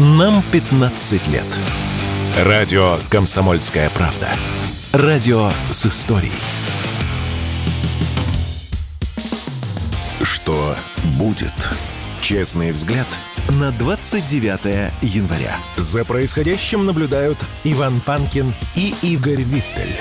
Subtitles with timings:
[0.00, 1.58] Нам 15 лет.
[2.44, 4.28] Радио «Комсомольская правда».
[4.92, 6.30] Радио с историей.
[10.22, 10.76] Что
[11.18, 11.52] будет?
[12.20, 13.08] Честный взгляд
[13.48, 15.58] на 29 января.
[15.76, 19.96] За происходящим наблюдают Иван Панкин и Игорь Виттель.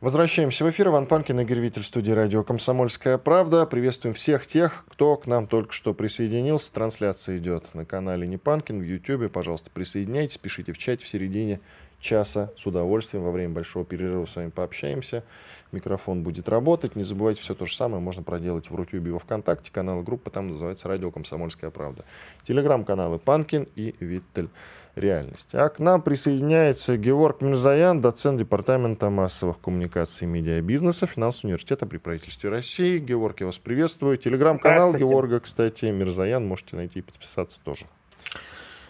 [0.00, 0.86] Возвращаемся в эфир.
[0.88, 3.66] Иван Панкин, Игорь Виттель, студии радио «Комсомольская правда».
[3.66, 6.72] Приветствуем всех тех, кто к нам только что присоединился.
[6.72, 9.32] Трансляция идет на канале Непанкин в YouTube.
[9.32, 11.58] Пожалуйста, присоединяйтесь, пишите в чате в середине
[11.98, 13.24] часа с удовольствием.
[13.24, 15.24] Во время большого перерыва с вами пообщаемся.
[15.72, 16.94] Микрофон будет работать.
[16.94, 19.72] Не забывайте, все то же самое можно проделать в Рутюбе во Вконтакте.
[19.72, 22.04] Канал группа там называется «Радио Комсомольская правда».
[22.44, 24.48] Телеграм-каналы Панкин и Виттель
[24.98, 25.54] реальность.
[25.54, 31.98] А к нам присоединяется Георг Мирзаян, доцент Департамента массовых коммуникаций и медиабизнеса Финансового университета при
[31.98, 32.98] правительстве России.
[32.98, 34.16] Георг, я вас приветствую.
[34.16, 37.86] Телеграм-канал Георга, кстати, Мирзаян, можете найти и подписаться тоже.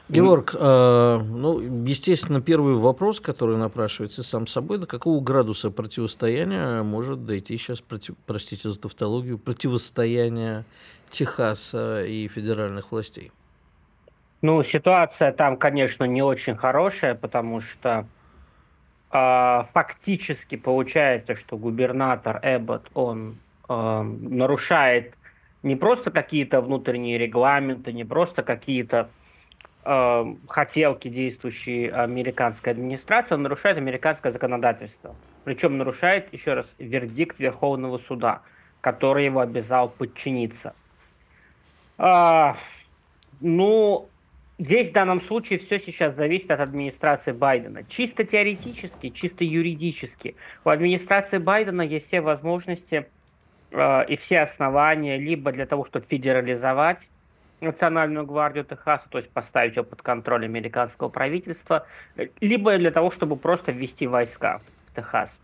[0.09, 7.27] Георг, э, ну, естественно, первый вопрос, который напрашивается сам собой, до какого градуса противостояния может
[7.27, 10.65] дойти сейчас, против, простите за тавтологию, противостояние
[11.11, 13.33] Техаса и федеральных властей?
[14.41, 18.07] Ну, ситуация там, конечно, не очень хорошая, потому что
[19.11, 25.15] э, фактически получается, что губернатор Эббот, он э, нарушает
[25.65, 29.11] не просто какие-то внутренние регламенты, не просто какие-то
[29.85, 35.17] э, хотелки действующей американской администрации, он нарушает американское законодательство.
[35.43, 38.43] Причем нарушает, еще раз, вердикт Верховного суда,
[38.81, 40.75] который его обязал подчиниться.
[41.97, 42.57] А,
[43.41, 44.09] ну,
[44.59, 47.85] Здесь в данном случае все сейчас зависит от администрации Байдена.
[47.85, 50.35] Чисто теоретически, чисто юридически.
[50.65, 53.07] У администрации Байдена есть все возможности
[53.71, 57.09] э, и все основания либо для того, чтобы федерализовать
[57.61, 61.87] Национальную гвардию Техаса, то есть поставить ее под контроль американского правительства,
[62.41, 65.37] либо для того, чтобы просто ввести войска в Техас.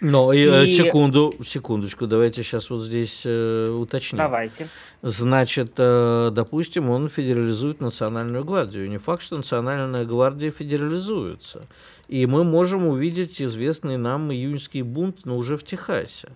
[0.00, 0.68] Но и...
[0.68, 4.18] секунду, секундочку, давайте сейчас вот здесь э, уточним.
[4.18, 4.68] Давайте.
[5.02, 8.88] Значит, э, допустим, он федерализует Национальную гвардию.
[8.90, 11.66] Не факт, что Национальная гвардия федерализуется.
[12.08, 16.28] И мы можем увидеть известный нам июньский бунт, но уже в Техасе.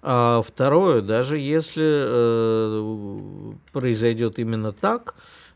[0.00, 5.14] А второе, даже если э, произойдет именно так,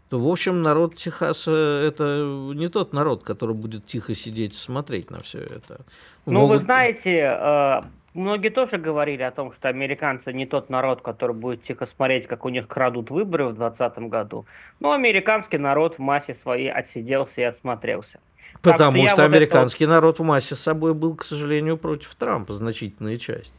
[0.09, 5.11] то, в общем, народ Техаса– это не тот народ, который будет тихо сидеть и смотреть
[5.11, 5.81] на все это.
[6.27, 6.59] Ну, Могут...
[6.59, 7.81] вы знаете, э,
[8.15, 12.45] многие тоже говорили о том, что американцы не тот народ, который будет тихо смотреть, как
[12.45, 14.47] у них крадут выборы в 2020 году.
[14.79, 18.21] Но американский народ в массе своей отсиделся и отсмотрелся.
[18.63, 19.95] Потому что, что вот американский это...
[19.95, 23.55] народ в массе с собой был, к сожалению, против Трампа, значительная часть.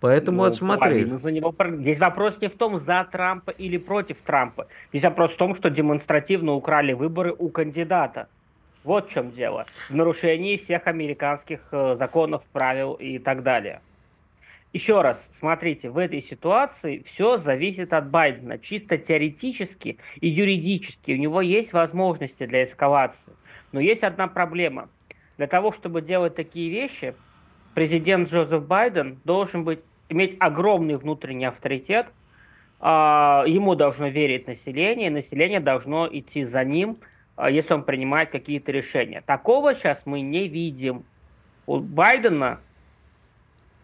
[0.00, 1.16] Поэтому ну, отсмотрели.
[1.16, 1.54] За него...
[1.58, 4.66] Здесь вопрос не в том, за Трампа или против Трампа.
[4.90, 8.28] Здесь вопрос в том, что демонстративно украли выборы у кандидата.
[8.82, 9.66] Вот в чем дело.
[9.90, 13.82] В нарушении всех американских э, законов, правил и так далее.
[14.72, 18.58] Еще раз, смотрите, в этой ситуации все зависит от Байдена.
[18.58, 23.34] Чисто теоретически и юридически у него есть возможности для эскалации.
[23.72, 24.88] Но есть одна проблема.
[25.36, 27.14] Для того, чтобы делать такие вещи,
[27.74, 32.06] президент Джозеф Байден должен быть иметь огромный внутренний авторитет,
[32.80, 36.98] а, ему должно верить население, население должно идти за ним,
[37.36, 39.22] а, если он принимает какие-то решения.
[39.24, 41.04] Такого сейчас мы не видим.
[41.66, 42.60] У Байдена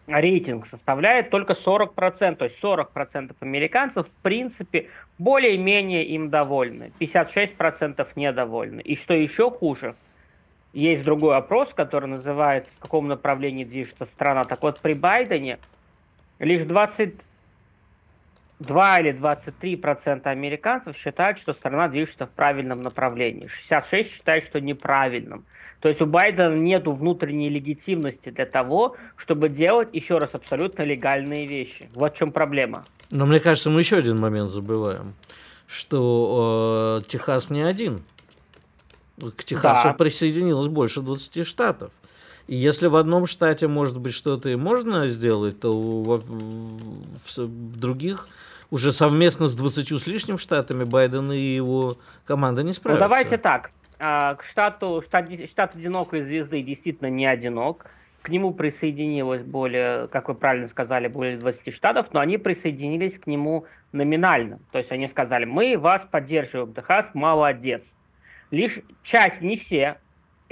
[0.07, 8.81] рейтинг составляет только 40%, то есть 40% американцев, в принципе, более-менее им довольны, 56% недовольны.
[8.81, 9.95] И что еще хуже,
[10.73, 14.43] есть другой опрос, который называется «В каком направлении движется страна?».
[14.43, 15.59] Так вот, при Байдене–
[16.39, 23.47] лишь 22 или 23 процента американцев считают, что страна движется в правильном направлении.
[23.47, 25.45] 66 считают, что неправильном.
[25.79, 31.45] То есть у Байдена нет внутренней легитимности для того, чтобы делать, еще раз, абсолютно легальные
[31.45, 31.89] вещи.
[31.93, 32.85] Вот в чем проблема.
[33.11, 35.13] Но мне кажется, мы еще один момент забываем,
[35.67, 38.03] что э, Техас не один.
[39.19, 39.93] К Техасу да.
[39.93, 41.91] присоединилось больше 20 штатов.
[42.47, 46.23] И если в одном штате, может быть, что-то и можно сделать, то в,
[47.25, 48.29] в, других
[48.71, 53.03] уже совместно с 20 с лишним штатами Байден и его команда не справятся.
[53.03, 53.71] Ну, давайте так.
[53.99, 57.85] А, к штату, штат, штат одинокой звезды действительно не одинок.
[58.21, 63.27] К нему присоединилось более, как вы правильно сказали, более 20 штатов, но они присоединились к
[63.27, 64.59] нему номинально.
[64.71, 67.83] То есть они сказали, мы вас поддерживаем, Техас, молодец.
[68.51, 69.97] Лишь часть, не все,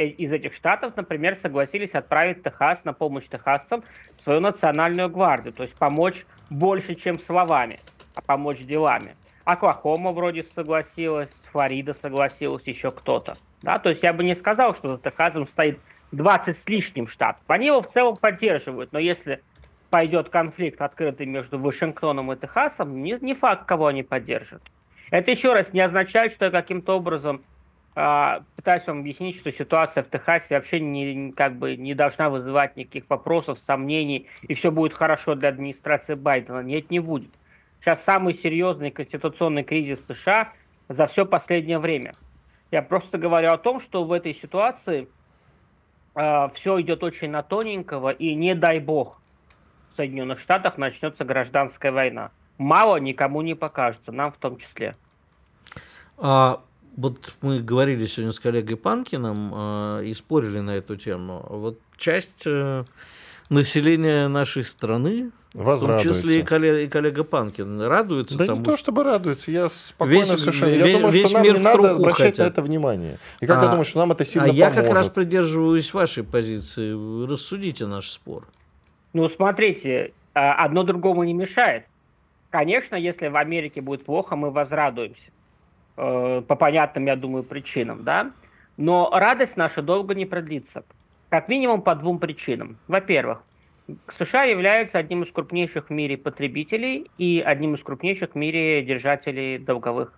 [0.04, 3.84] из этих штатов, например, согласились отправить Техас на помощь техасцам
[4.24, 7.80] свою национальную гвардию, то есть помочь больше, чем словами,
[8.14, 9.16] а помочь делами.
[9.46, 13.36] Оклахома вроде согласилась, Флорида согласилась, еще кто-то.
[13.62, 15.80] Да, то есть я бы не сказал, что за Техасом стоит
[16.12, 17.42] 20 с лишним штатов.
[17.48, 19.42] Они его в целом поддерживают, но если
[19.90, 24.62] пойдет конфликт открытый между Вашингтоном и Техасом, не, не факт, кого они поддержат.
[25.12, 27.55] Это еще раз не означает, что я каким-то образом э,
[27.96, 33.06] пытаюсь вам объяснить, что ситуация в Техасе вообще не, как бы не должна вызывать никаких
[33.10, 36.62] вопросов, сомнений, и все будет хорошо для администрации Байдена.
[36.62, 37.32] Нет, не будет.
[37.80, 40.52] Сейчас самый серьезный конституционный кризис США
[40.90, 42.12] за все последнее время.
[42.72, 45.08] Я просто говорю о том, что в этой ситуации
[46.16, 49.22] э, все идет очень на тоненького, и не дай бог
[49.94, 54.96] в Соединенных Штатах начнется гражданская война мало никому не покажется, нам в том числе.
[56.18, 56.62] А
[56.96, 61.46] вот мы говорили сегодня с коллегой Панкиным э, и спорили на эту тему.
[61.50, 62.84] Вот часть э,
[63.50, 68.66] населения нашей страны, в том числе и коллега, и коллега Панкин, радуется да тому, не
[68.66, 70.70] то, чтобы радуется, я спокойно весь, совершенно.
[70.70, 72.38] Я думаю, весь что нам мир не надо обращать хотят.
[72.40, 73.18] на это внимание.
[73.42, 74.76] И как а, я думаю, что нам это сильно а поможет.
[74.76, 76.94] я как раз придерживаюсь вашей позиции.
[76.94, 78.48] Вы рассудите наш спор.
[79.14, 81.86] Ну, смотрите, а, одно другому не мешает.
[82.50, 85.32] Конечно, если в Америке будет плохо, мы возрадуемся.
[85.98, 88.32] Э, по понятным, я думаю, причинам, да?
[88.78, 90.84] Но радость наша долго не продлится.
[91.30, 92.78] Как минимум по двум причинам.
[92.88, 93.42] Во-первых,
[94.18, 99.58] США является одним из крупнейших в мире потребителей и одним из крупнейших в мире держателей
[99.58, 100.12] долговых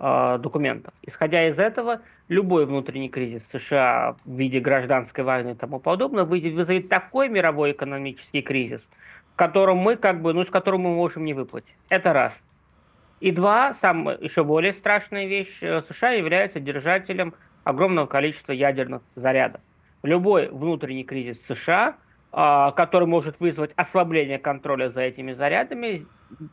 [0.00, 0.92] э, документов.
[1.02, 6.88] Исходя из этого, любой внутренний кризис США в виде гражданской войны и тому подобное вызовет
[6.88, 8.88] такой мировой экономический кризис–
[9.36, 11.74] котором мы как бы, ну, с которым мы можем не выплатить.
[11.88, 12.42] Это раз.
[13.20, 17.34] И два, сам еще более страшная вещь, э, США является держателем
[17.64, 19.60] огромного количества ядерных зарядов.
[20.02, 21.96] Любой внутренний кризис США,
[22.30, 26.06] а, который может вызвать ослабление контроля за этими зарядами,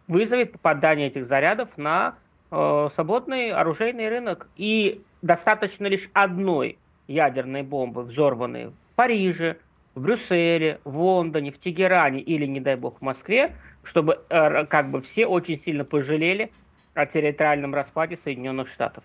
[0.08, 2.16] вызовет попадание этих зарядов на
[2.52, 4.48] э, свободный оружейный рынок.
[4.56, 6.78] И достаточно лишь одной
[7.08, 9.58] ядерной бомбы, взорванной в Париже,
[9.94, 14.90] в Брюсселе, в Лондоне, в Тегеране или, не дай бог, в Москве, чтобы э, как
[14.90, 16.52] бы все очень сильно пожалели
[16.94, 19.04] о территориальном распаде Соединенных Штатов.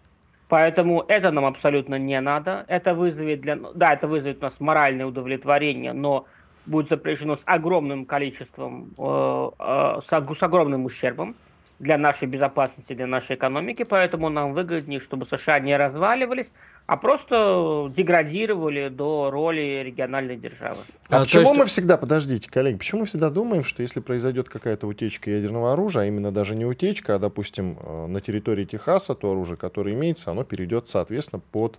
[0.49, 2.65] Поэтому это нам абсолютно не надо.
[2.69, 3.57] Это вызовет для...
[3.75, 6.27] Да, это вызовет у нас моральное удовлетворение, но
[6.65, 11.35] будет запрещено с огромным количеством, э, э, с огромным ущербом
[11.79, 13.85] для нашей безопасности, для нашей экономики.
[13.85, 16.51] Поэтому нам выгоднее, чтобы США не разваливались,
[16.89, 20.79] а просто деградировали до роли региональной державы.
[21.11, 21.59] А, а почему есть...
[21.59, 26.05] мы всегда, подождите, коллеги, почему мы всегда думаем, что если произойдет какая-то утечка ядерного оружия,
[26.05, 30.31] а именно даже не утечка, а, допустим, э, на территории Техаса то оружие, которое имеется,
[30.31, 31.79] оно перейдет, соответственно, под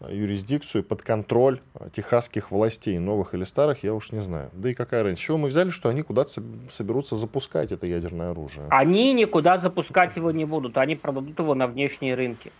[0.00, 4.50] э, юрисдикцию, под контроль э, техасских властей, новых или старых, я уж не знаю.
[4.52, 5.22] Да и какая разница?
[5.22, 8.66] Чего мы взяли, что они куда-то соберутся запускать это ядерное оружие?
[8.68, 12.52] Они никуда запускать его не будут, они продадут его на внешние рынки.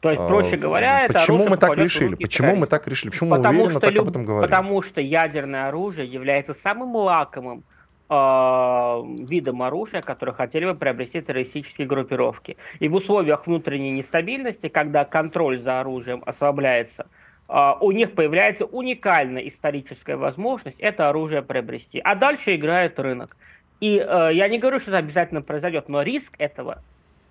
[0.00, 2.14] То есть, проще а, говоря, почему это мы так решили?
[2.14, 3.10] Почему мы так решили?
[3.10, 4.02] Почему потому мы уверенно так люб...
[4.02, 4.48] об этом говорим?
[4.48, 7.64] Потому что ядерное оружие является самым лакомым
[8.08, 12.56] э, видом оружия, который хотели бы приобрести террористические группировки.
[12.78, 17.06] И в условиях внутренней нестабильности, когда контроль за оружием ослабляется,
[17.48, 22.00] э, у них появляется уникальная историческая возможность это оружие приобрести.
[22.04, 23.36] А дальше играет рынок.
[23.80, 26.82] И э, я не говорю, что это обязательно произойдет, но риск этого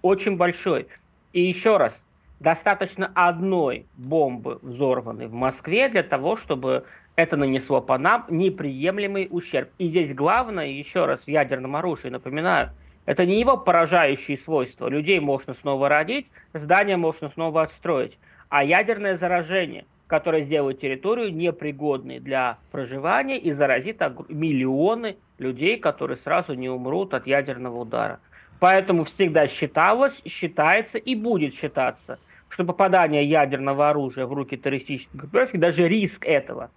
[0.01, 0.87] очень большой.
[1.33, 1.99] И еще раз,
[2.39, 9.69] Достаточно одной бомбы, взорванной в Москве, для того, чтобы это нанесло по нам неприемлемый ущерб.
[9.77, 12.71] И здесь главное, еще раз, в ядерном оружии, напоминаю,
[13.05, 14.89] это не его поражающие свойства.
[14.89, 18.17] Людей можно снова родить, здания можно снова отстроить.
[18.49, 26.53] А ядерное заражение, которое сделает территорию непригодной для проживания и заразит миллионы людей, которые сразу
[26.53, 28.19] не умрут от ядерного удара.
[28.59, 32.19] Поэтому всегда считалось, считается и будет считаться,
[32.49, 36.69] что попадание ядерного оружия в руки террористических группировки, даже риск этого,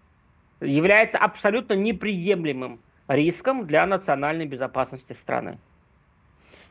[0.60, 5.58] является абсолютно неприемлемым риском для национальной безопасности страны.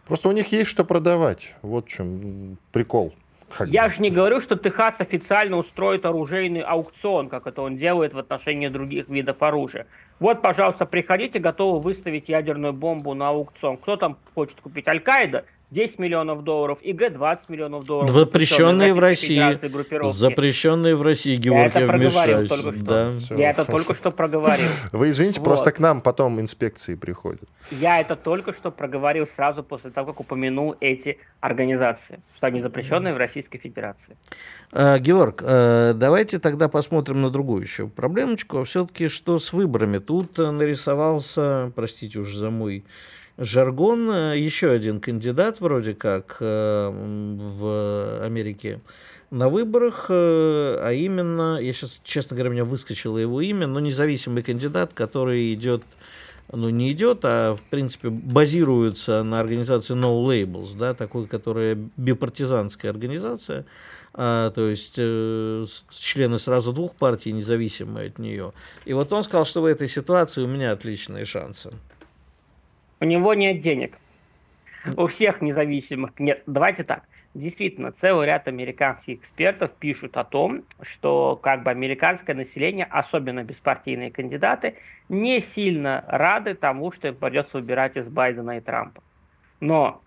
[0.05, 1.55] Просто у них есть что продавать.
[1.61, 3.13] Вот в чем прикол.
[3.65, 8.19] Я же не говорю, что Техас официально устроит оружейный аукцион, как это он делает в
[8.19, 9.87] отношении других видов оружия.
[10.19, 13.77] Вот, пожалуйста, приходите, готовы выставить ядерную бомбу на аукцион.
[13.77, 14.87] Кто там хочет купить?
[14.87, 15.45] Аль-Каида?
[15.69, 18.09] 10 миллионов долларов и Г-20 миллионов долларов.
[18.09, 19.59] Запрещенные в России.
[20.11, 22.47] Запрещенные в России, Георгий вмешаюсь.
[22.47, 22.83] Только что.
[22.83, 23.11] Да.
[23.35, 24.67] Я это только что проговорил.
[24.93, 25.45] Вы извините, вот.
[25.45, 27.43] просто к нам потом инспекции приходят.
[27.71, 33.13] Я это только что проговорил сразу после того, как упомянул эти организации, что они запрещенные
[33.13, 34.15] в Российской Федерации.
[34.71, 38.63] А, Георг, а, давайте тогда посмотрим на другую еще проблемочку.
[38.63, 39.97] Все-таки что с выборами?
[39.97, 42.85] Тут нарисовался, простите уж за мой
[43.37, 44.33] жаргон.
[44.33, 48.81] Еще один кандидат вроде как в Америке
[49.29, 54.41] на выборах, а именно, я сейчас, честно говоря, у меня выскочило его имя, но независимый
[54.41, 55.83] кандидат, который идет
[56.51, 62.91] ну, не идет, а, в принципе, базируется на организации No Labels, да, такой, которая бипартизанская
[62.91, 63.65] организация,
[64.13, 68.53] а, то есть э, члены сразу двух партий, независимые от нее.
[68.85, 71.71] И вот он сказал, что в этой ситуации у меня отличные шансы.
[72.99, 73.97] У него нет денег.
[74.95, 76.43] У всех независимых нет.
[76.45, 77.03] Давайте так–
[77.37, 84.09] Действительно, целый ряд американских экспертов пишут о том, что как бы американское население, особенно беспартийные
[84.09, 84.73] кандидаты,
[85.07, 89.03] не сильно рады тому, что им придется выбирать из Байдена и Трампа.
[89.59, 90.01] Но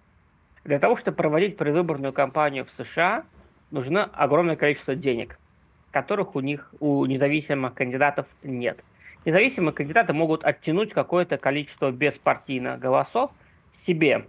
[0.64, 3.22] для того, чтобы проводить предвыборную кампанию в США,
[3.70, 5.38] нужно огромное количество денег,
[5.92, 8.82] которых у них, у независимых кандидатов нет.
[9.24, 13.30] Независимые кандидаты могут оттянуть какое-то количество беспартийных голосов
[13.74, 14.26] себе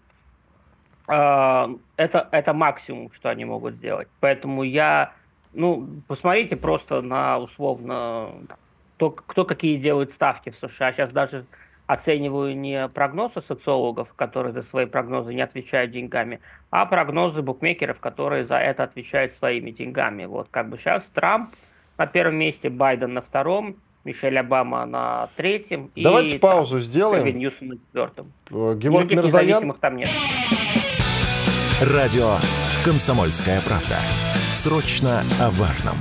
[1.07, 4.07] а, это, это максимум, что они могут сделать.
[4.19, 5.13] Поэтому я,
[5.53, 8.29] ну, посмотрите просто на условно,
[8.95, 10.93] кто, кто какие делают ставки в США.
[10.93, 11.45] Сейчас даже
[11.88, 18.45] оцениваю не прогнозы социологов, которые за свои прогнозы не отвечают деньгами, а прогнозы букмекеров, которые
[18.45, 20.25] за это отвечают своими деньгами.
[20.25, 21.50] Вот как бы сейчас Трамп
[21.98, 25.91] на первом месте, Байден на втором, Мишель Обама на третьем.
[25.96, 27.38] Давайте и, паузу там, сделаем.
[27.38, 28.34] Ньюсом на четвертом.
[28.50, 29.74] Э, Георг Мирзаян.
[29.79, 30.10] там нет.
[31.81, 32.38] Радио
[32.86, 33.98] «Комсомольская правда».
[34.53, 35.98] Срочно о важном.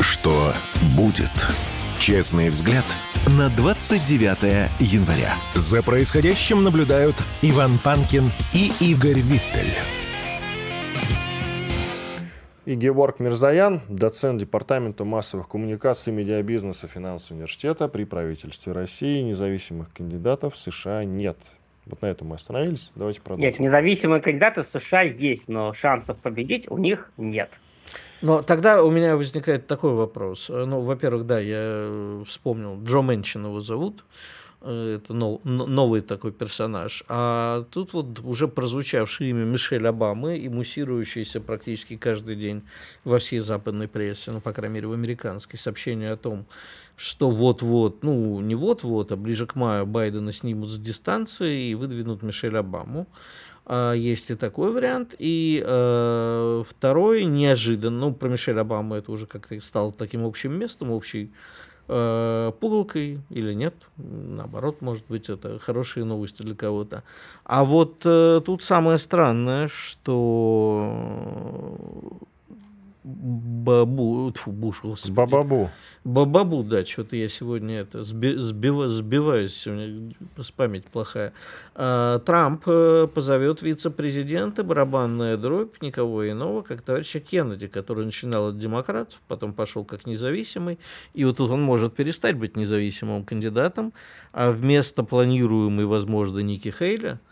[0.00, 0.52] Что
[0.96, 1.30] будет?
[1.98, 2.84] Честный взгляд
[3.38, 5.34] на 29 января.
[5.54, 9.99] За происходящим наблюдают Иван Панкин и Игорь Виттель.
[12.70, 19.22] И Георг Мирзаян, доцент Департамента массовых коммуникаций и медиабизнеса финансового университета при правительстве России.
[19.22, 21.36] Независимых кандидатов в США нет.
[21.86, 22.92] Вот на этом мы остановились.
[22.94, 23.44] Давайте продолжим.
[23.44, 27.50] Нет, независимые кандидаты в США есть, но шансов победить у них нет.
[28.22, 30.48] Но тогда у меня возникает такой вопрос.
[30.48, 34.04] Ну, во-первых, да, я вспомнил, Джо Мэнчин его зовут.
[34.04, 37.02] Э, это нов, новый такой персонаж.
[37.08, 42.62] А тут вот уже прозвучавшее имя Мишель Обамы и муссирующееся практически каждый день
[43.04, 46.46] во всей западной прессе, ну, по крайней мере, в американской, сообщение о том,
[46.96, 52.22] что вот-вот, ну, не вот-вот, а ближе к маю Байдена снимут с дистанции и выдвинут
[52.22, 53.06] Мишель Обаму.
[53.64, 55.14] А, есть и такой вариант.
[55.18, 60.90] И э, второй, неожиданно, ну, про Мишель Обаму это уже как-то стало таким общим местом,
[60.90, 61.69] общей э,
[62.60, 63.74] пугалкой или нет.
[63.96, 67.02] Наоборот, может быть, это хорошие новости для кого-то.
[67.44, 70.86] А вот э, тут самое странное, что
[73.64, 75.14] Бабу, тьфу, Буш, господи.
[75.14, 75.70] Бабабу.
[76.04, 81.34] Бабабу, да, что-то я сегодня это сби, сбива, сбиваюсь, сегодня с память плохая.
[81.74, 88.58] А, Трамп э, позовет вице-президента, барабанная дробь, никого иного, как товарища Кеннеди, который начинал от
[88.58, 90.78] демократов, потом пошел как независимый,
[91.12, 93.92] и вот тут он может перестать быть независимым кандидатом,
[94.32, 97.20] а вместо планируемой, возможно, Ники Хейля–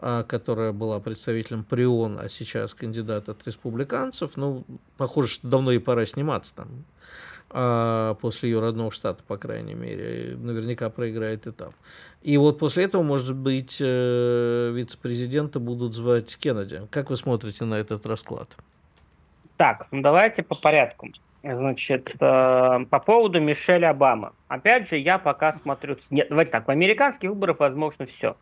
[0.00, 4.64] которая была представителем Прион, а сейчас кандидат от республиканцев, ну,
[4.96, 6.68] похоже, что давно и пора сниматься там,
[7.50, 11.72] а после ее родного штата, по крайней мере, наверняка проиграет и там.
[12.22, 16.82] И вот после этого, может быть, э, вице-президента будут звать Кеннеди.
[16.90, 18.48] Как вы смотрите на этот расклад?
[19.56, 21.08] Так, ну давайте по порядку.
[21.42, 24.32] Значит, э, по поводу Мишеля Обамы.
[24.48, 25.96] Опять же, я пока смотрю...
[26.10, 28.36] Нет, давайте так, в американских выборах возможно все.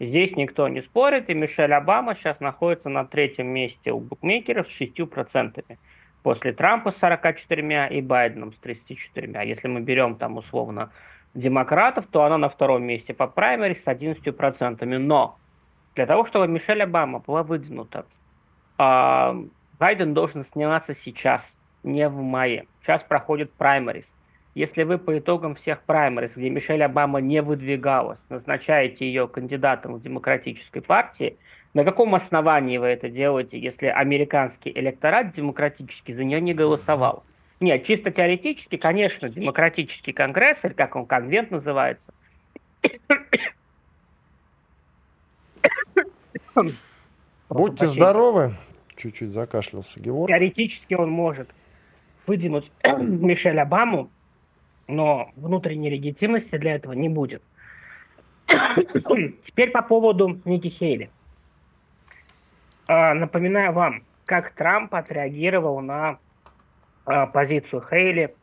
[0.00, 4.80] Здесь никто не спорит, и Мишель Обама сейчас находится на третьем месте у букмекеров с
[4.80, 5.76] 6%.
[6.22, 9.46] После Трампа с 44 и Байденом с 34.
[9.46, 10.90] Если мы берем там условно
[11.34, 14.86] демократов, то она на втором месте по праймере с 11%.
[14.98, 15.36] Но
[15.94, 18.06] для того, чтобы Мишель Обама была выдвинута,
[18.78, 19.36] а,
[19.78, 22.66] Байден должен сниматься сейчас, не в мае.
[22.80, 24.10] Сейчас проходит праймерис.
[24.54, 30.02] Если вы по итогам всех праймерис, где Мишель Обама не выдвигалась, назначаете ее кандидатом в
[30.02, 31.36] демократической партии,
[31.72, 37.22] на каком основании вы это делаете, если американский электорат демократически за нее не голосовал?
[37.60, 42.12] Нет, чисто теоретически, конечно, демократический конгресс, или как он, конвент называется,
[47.48, 48.52] Будьте здоровы.
[48.96, 50.28] Чуть-чуть закашлялся Георг.
[50.28, 51.48] Теоретически он может
[52.26, 54.10] выдвинуть Мишель Обаму
[54.90, 57.42] но внутренней легитимности для этого не будет.
[59.44, 61.10] Теперь по поводу Ники Хейли.
[62.88, 66.18] А, напоминаю вам, как Трамп отреагировал на
[67.04, 68.34] а, позицию Хейли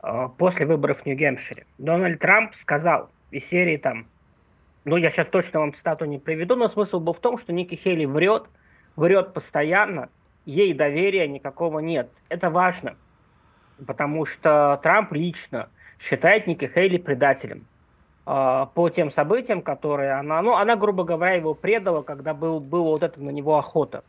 [0.00, 1.66] а, после выборов в Нью-Гэмпшире.
[1.78, 4.06] Дональд Трамп сказал из серии там
[4.86, 7.74] ну, я сейчас точно вам цитату не приведу, но смысл был в том, что Ники
[7.74, 8.44] Хейли врет,
[8.94, 10.10] врет постоянно,
[10.44, 12.08] ей доверия никакого нет.
[12.28, 12.96] Это важно,
[13.84, 15.68] потому что Трамп лично
[15.98, 17.66] считает Ники Хейли предателем
[18.26, 22.90] э, по тем событиям, которые она, ну, она, грубо говоря, его предала, когда был, была
[22.90, 24.04] вот это на него охота.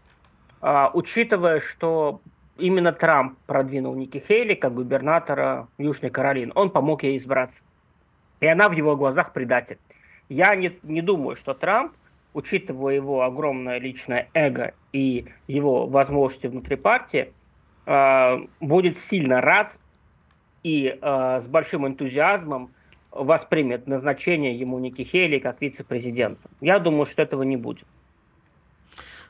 [0.62, 2.22] Э, учитывая, что
[2.58, 7.64] именно Трамп продвинул Ники Хейли как губернатора Южной Каролины, он помог ей избраться.
[8.40, 9.80] И она в его глазах предатель.
[10.30, 11.94] Я не, не думаю, что Трамп,
[12.34, 17.34] учитывая его огромное личное эго и его возможности внутри партии,
[18.60, 19.72] будет сильно рад
[20.68, 22.72] и э, с большим энтузиазмом
[23.12, 26.50] воспримет назначение ему Ники Хейли как вице-президента.
[26.60, 27.86] Я думаю, что этого не будет.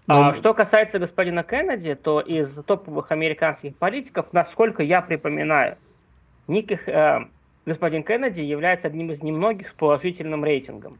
[0.07, 0.23] Но...
[0.23, 5.77] А, ну, что касается господина Кеннеди, то из топовых американских политиков, насколько я припоминаю,
[6.47, 7.25] Ники, э,
[7.65, 10.97] господин Кеннеди является одним из немногих с положительным рейтингом.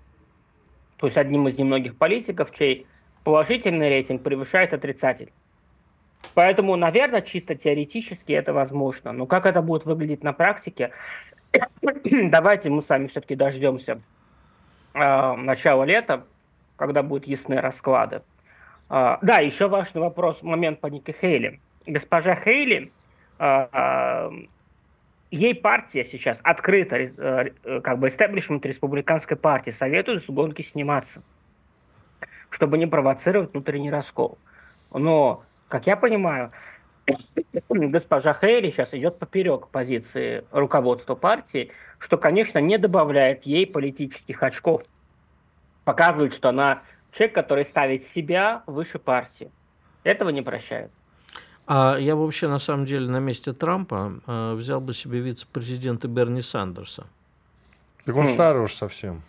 [0.98, 2.86] То есть одним из немногих политиков, чей
[3.24, 5.32] положительный рейтинг превышает отрицательный.
[6.34, 9.12] Поэтому, наверное, чисто теоретически это возможно.
[9.12, 10.92] Но как это будет выглядеть на практике,
[12.04, 14.02] давайте мы с вами все-таки дождемся
[14.94, 16.26] э, начала лета,
[16.76, 18.22] когда будут ясны расклады.
[18.90, 21.60] Э, да, еще важный вопрос, момент по Нике Хейли.
[21.86, 22.92] Госпожа Хейли
[23.40, 24.30] э,
[25.32, 31.22] ей партия сейчас открыто, э, э, как бы истеблишмент республиканской партии советует с гонки сниматься,
[32.50, 34.38] чтобы не провоцировать внутренний раскол.
[34.94, 36.52] Но, как я понимаю,
[37.70, 44.84] госпожа Хейли сейчас идет поперек позиции руководства партии, что, конечно, не добавляет ей политических очков.
[45.84, 46.82] Показывает, что она
[47.12, 49.52] человек, который ставит себя выше партии.
[50.04, 50.92] Этого не прощают.
[51.66, 56.42] А я вообще, на самом деле, на месте Трампа э, взял бы себе вице-президента Берни
[56.42, 57.08] Сандерса.
[58.06, 58.28] Так он mm.
[58.28, 59.22] старый уж совсем.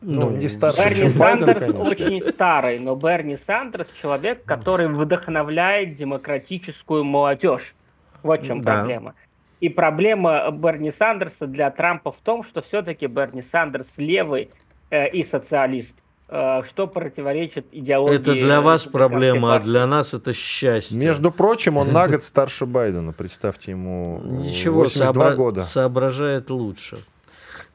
[0.00, 4.86] Ну, ну не старше, Берни чем Сандерс Байден, очень старый, но Берни Сандерс человек, который
[4.88, 7.74] вдохновляет демократическую молодежь.
[8.22, 8.74] Вот в чем да.
[8.74, 9.14] проблема.
[9.60, 14.50] И проблема Берни Сандерса для Трампа в том, что все-таки Берни Сандерс левый
[14.90, 15.94] э, и социалист.
[16.30, 18.16] Э, что противоречит идеологии.
[18.16, 19.62] Это для вас проблема, партии.
[19.62, 20.98] а для нас это счастье.
[20.98, 23.14] Между прочим, он на год старше Байдена.
[23.14, 25.62] Представьте ему Ничего, 82 сообра- года.
[25.62, 27.02] Соображает лучше.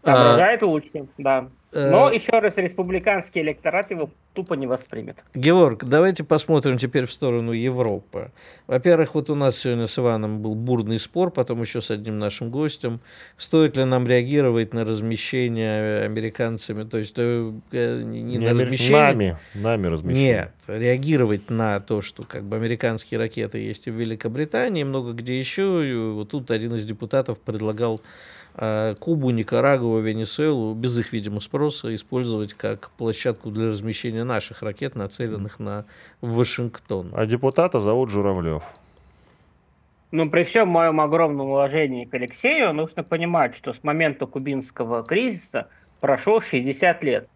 [0.03, 0.65] Соображает а...
[0.67, 1.47] лучше, да.
[1.73, 5.17] Э, Но еще раз, республиканский электорат его тупо не воспримет.
[5.33, 8.31] Георг, давайте посмотрим теперь в сторону Европы.
[8.67, 12.51] Во-первых, вот у нас сегодня с Иваном был бурный спор, потом еще с одним нашим
[12.51, 13.01] гостем.
[13.37, 18.93] Стоит ли нам реагировать на размещение американцами, то есть э, не, не на размещение...
[18.93, 20.33] Нами, нами размещение.
[20.33, 25.39] Нет, реагировать на то, что как бы американские ракеты есть и в Великобритании, много где
[25.39, 25.89] еще.
[25.89, 28.01] И вот тут один из депутатов предлагал
[28.55, 34.95] а Кубу, Никарагуа, Венесуэлу без их, видимо, спроса использовать как площадку для размещения наших ракет,
[34.95, 35.85] нацеленных на
[36.21, 37.11] Вашингтон.
[37.13, 38.63] А депутата зовут Журавлев.
[40.11, 45.69] Ну, при всем моем огромном уважении к Алексею, нужно понимать, что с момента кубинского кризиса
[45.99, 47.27] прошло 60 лет.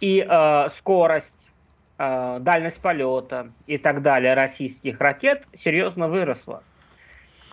[0.00, 1.48] И э, скорость,
[1.96, 6.62] э, дальность полета и так далее российских ракет серьезно выросла.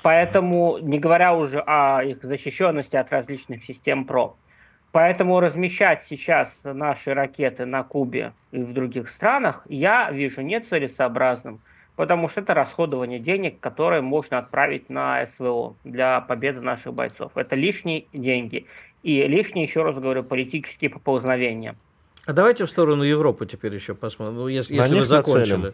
[0.02, 4.36] Поэтому, не говоря уже о их защищенности от различных систем ПРО.
[4.92, 11.62] Поэтому размещать сейчас наши ракеты на Кубе и в других странах я вижу нецелесообразным,
[11.96, 17.34] потому что это расходование денег, которые можно отправить на СВО для победы наших бойцов.
[17.36, 18.66] Это лишние деньги.
[19.04, 21.76] И лишние, еще раз говорю, политические поползновения.
[22.26, 25.54] А давайте в сторону Европы теперь еще посмотрим, ну, если, если вы закончили.
[25.54, 25.74] Нацелим.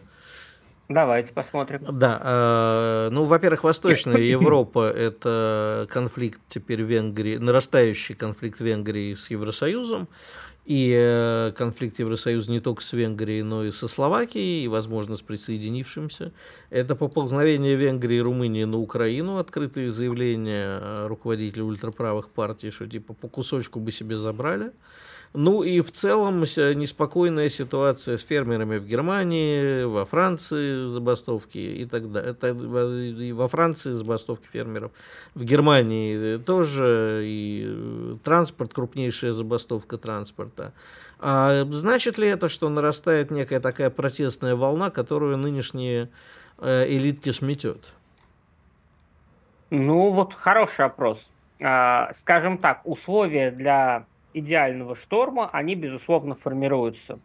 [0.88, 1.84] Давайте посмотрим.
[1.98, 10.08] Да, э, ну, во-первых, Восточная Европа– это конфликт теперь Венгрии, нарастающий конфликт Венгрии с Евросоюзом,
[10.64, 15.22] и э, конфликт Евросоюза не только с Венгрией, но и со Словакией, и, возможно, с
[15.22, 16.32] присоединившимся.
[16.70, 23.28] Это поползновение Венгрии и Румынии на Украину, открытые заявления руководителей ультраправых партий, что типа по
[23.28, 24.72] кусочку бы себе забрали.
[25.32, 32.10] Ну и в целом неспокойная ситуация с фермерами в Германии, во Франции забастовки и так
[32.10, 32.30] далее.
[32.30, 34.92] Это во Франции забастовки фермеров,
[35.34, 40.72] в Германии тоже и транспорт, крупнейшая забастовка транспорта.
[41.18, 46.10] А значит ли это, что нарастает некая такая протестная волна, которую нынешние
[46.58, 47.92] э, элитки сметет?
[49.70, 51.26] Ну вот хороший вопрос.
[51.60, 54.06] А, скажем так, условия для
[54.38, 57.18] идеального шторма, они, безусловно, формируются.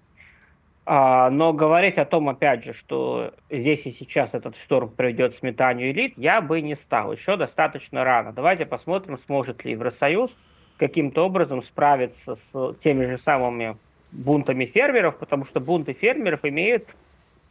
[0.85, 5.39] А, но говорить о том, опять же, что здесь и сейчас этот шторм приведет к
[5.39, 7.11] сметанию элит, я бы не стал.
[7.11, 8.31] Еще достаточно рано.
[8.33, 10.31] Давайте посмотрим, сможет ли Евросоюз
[10.77, 13.77] каким-то образом справиться с теми же самыми
[14.11, 16.87] бунтами фермеров, потому что бунты фермеров имеют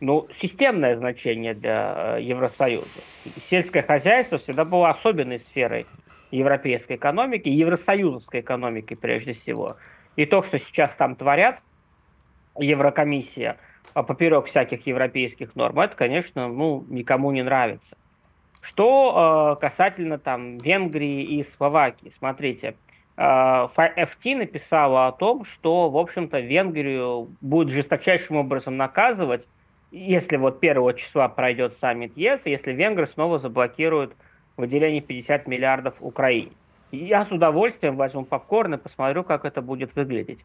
[0.00, 3.00] ну, системное значение для э, Евросоюза.
[3.48, 5.86] Сельское хозяйство всегда было особенной сферой
[6.30, 9.76] европейской экономики, евросоюзовской экономики прежде всего.
[10.16, 11.60] И то, что сейчас там творят,
[12.58, 13.56] Еврокомиссия
[13.94, 17.96] а поперек всяких европейских норм, это, конечно, ну, никому не нравится.
[18.60, 22.76] Что э, касательно там Венгрии и Словакии, смотрите,
[23.16, 29.48] э, FT написала о том, что, в общем-то, Венгрию будет жесточайшим образом наказывать,
[29.90, 34.14] если вот первого числа пройдет саммит ЕС, если венгры снова заблокируют
[34.56, 36.52] выделение 50 миллиардов Украине.
[36.92, 40.44] Я с удовольствием возьму попкорн и посмотрю, как это будет выглядеть.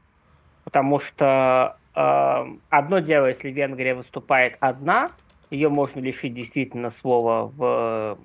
[0.63, 5.11] Потому что э, одно дело, если Венгрия выступает одна,
[5.49, 8.17] ее можно лишить действительно слова в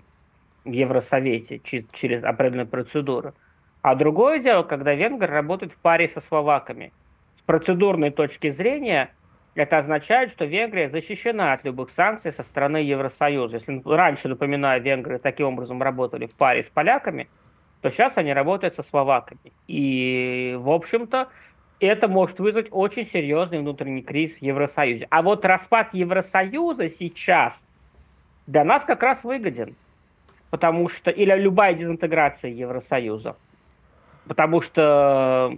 [0.64, 1.60] Евросовете
[1.92, 3.34] через определенную процедуру.
[3.82, 6.92] А другое дело, когда венгры работают в паре со словаками.
[7.38, 9.10] С процедурной точки зрения
[9.54, 13.56] это означает, что Венгрия защищена от любых санкций со стороны Евросоюза.
[13.56, 17.28] Если раньше, напоминаю, венгры таким образом работали в паре с поляками,
[17.80, 19.52] то сейчас они работают со словаками.
[19.66, 21.28] И, в общем-то,
[21.80, 25.06] это может вызвать очень серьезный внутренний кризис в Евросоюзе.
[25.10, 27.64] А вот распад Евросоюза сейчас
[28.46, 29.74] для нас как раз выгоден.
[30.50, 33.36] Потому что, или любая дезинтеграция Евросоюза.
[34.26, 35.56] Потому что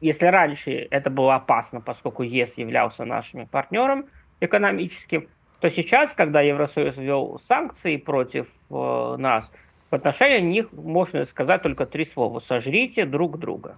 [0.00, 4.06] если раньше это было опасно, поскольку ЕС являлся нашим партнером
[4.40, 5.28] экономическим,
[5.60, 9.50] то сейчас, когда Евросоюз ввел санкции против э, нас,
[9.90, 12.40] в отношении них можно сказать только три слова.
[12.40, 13.76] Сожрите друг друга.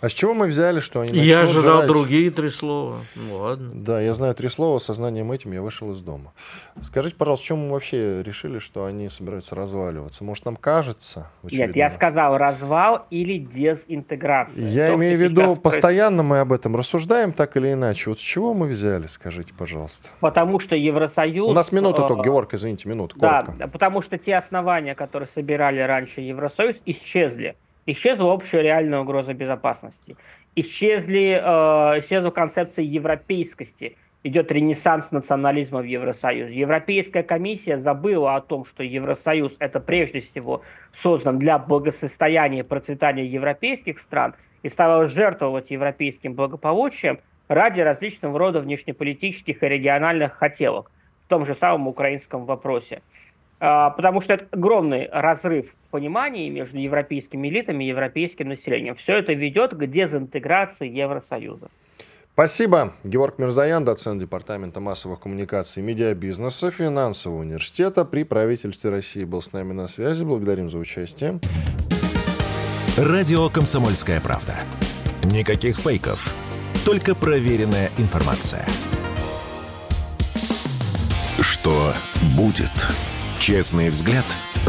[0.00, 1.88] А с чего мы взяли, что они Я ожидал жрать?
[1.88, 2.96] другие три слова.
[3.16, 3.70] Ну, ладно.
[3.74, 4.78] Да, я знаю три слова.
[4.78, 6.32] Сознанием этим я вышел из дома.
[6.80, 10.24] Скажите, пожалуйста, чем мы вообще решили, что они собираются разваливаться?
[10.24, 11.30] Может, нам кажется?
[11.42, 14.64] Нет, я сказал развал или дезинтеграция.
[14.64, 18.08] Я То, имею в виду, постоянно мы об этом рассуждаем, так или иначе.
[18.08, 20.08] Вот с чего мы взяли, скажите, пожалуйста?
[20.20, 21.50] Потому что Евросоюз...
[21.50, 23.52] У нас минута только, э, Георг, извините, минуту, коротко.
[23.58, 27.56] Да, потому что те основания, которые собирали раньше Евросоюз, исчезли.
[27.86, 30.16] Исчезла общая реальная угроза безопасности.
[30.54, 33.96] Исчезли, э, исчезла концепция европейскости.
[34.22, 36.54] Идет ренессанс национализма в Евросоюзе.
[36.54, 40.62] Европейская комиссия забыла о том, что Евросоюз это прежде всего
[40.92, 48.60] создан для благосостояния и процветания европейских стран и стала жертвовать европейским благополучием ради различного рода
[48.60, 50.90] внешнеполитических и региональных хотелок
[51.24, 53.00] в том же самом украинском вопросе.
[53.60, 58.94] А, потому что это огромный разрыв в понимании между европейскими элитами и европейским населением.
[58.94, 61.68] Все это ведет к дезинтеграции Евросоюза.
[62.32, 62.94] Спасибо.
[63.04, 69.52] Георг Мирзаян, доцент Департамента массовых коммуникаций и медиабизнеса Финансового университета при правительстве России был с
[69.52, 70.24] нами на связи.
[70.24, 71.38] Благодарим за участие.
[72.96, 74.54] Радио «Комсомольская правда».
[75.24, 76.34] Никаких фейков,
[76.86, 78.64] только проверенная информация.
[81.40, 81.92] Что
[82.38, 83.09] будет?
[83.50, 84.24] Честный взгляд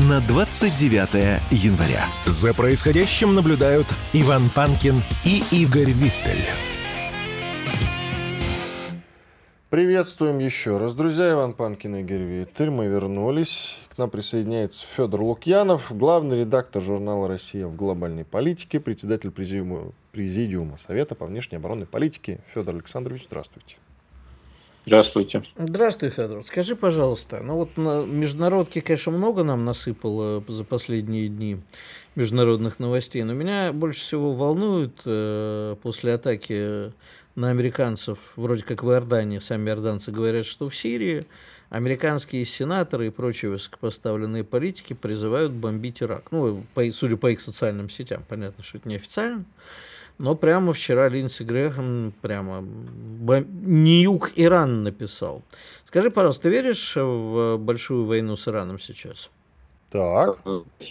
[0.10, 2.08] на 29 января.
[2.26, 6.44] За происходящим наблюдают Иван Панкин и Игорь Виттель.
[9.70, 11.32] Приветствуем еще раз, друзья.
[11.34, 12.72] Иван Панкин и Игорь Виттель.
[12.72, 13.78] Мы вернулись.
[13.94, 20.80] К нам присоединяется Федор Лукьянов, главный редактор журнала «Россия в глобальной политике», председатель президиума, президиума
[20.80, 22.40] Совета по внешней оборонной политике.
[22.52, 23.78] Федор Александрович, здравствуйте.
[24.86, 25.44] Здравствуйте.
[25.58, 26.44] Здравствуй, Федор.
[26.46, 31.60] Скажи, пожалуйста, ну вот на международке, конечно, много нам насыпало за последние дни
[32.16, 36.92] международных новостей, но меня больше всего волнует э, после атаки
[37.36, 41.28] на американцев, вроде как в Иордании, сами иорданцы говорят, что в Сирии
[41.70, 46.32] американские сенаторы и прочие высокопоставленные политики призывают бомбить Ирак.
[46.32, 49.46] Ну, по, судя по их социальным сетям, понятно, что это неофициально.
[50.22, 55.42] Но прямо вчера Линдси Грэхэм прямо не юг Иран написал.
[55.84, 59.32] Скажи, пожалуйста, ты веришь в большую войну с Ираном сейчас?
[59.92, 60.38] Так.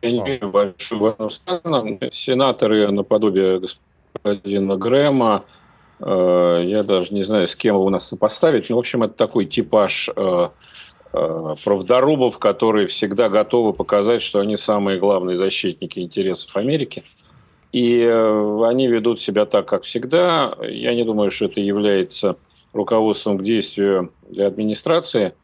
[0.02, 2.00] Я не верю в большую войну с Ираном.
[2.12, 5.44] Сенаторы наподобие господина Грэма,
[6.00, 9.14] э, я даже не знаю, с кем его у нас сопоставить, но, в общем, это
[9.14, 10.48] такой типаж э,
[11.12, 17.04] э, правдорубов, которые всегда готовы показать, что они самые главные защитники интересов Америки.
[17.72, 20.56] И э, они ведут себя так, как всегда.
[20.60, 22.36] Я не думаю, что это является
[22.72, 25.34] руководством к действию для администрации.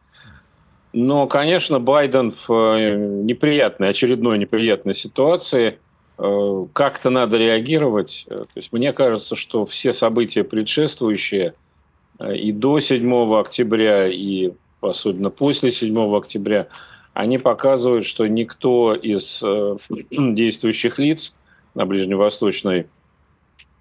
[0.92, 5.78] Но, конечно, Байден в э, неприятной, очередной неприятной ситуации.
[6.18, 8.26] Э, как-то надо реагировать.
[8.28, 11.54] То есть мне кажется, что все события предшествующие
[12.34, 16.66] и до 7 октября, и особенно после 7 октября,
[17.12, 19.40] они показывают, что никто из
[20.10, 21.34] действующих лиц
[21.76, 22.86] на ближневосточной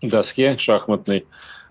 [0.02, 1.26] доске шахматной,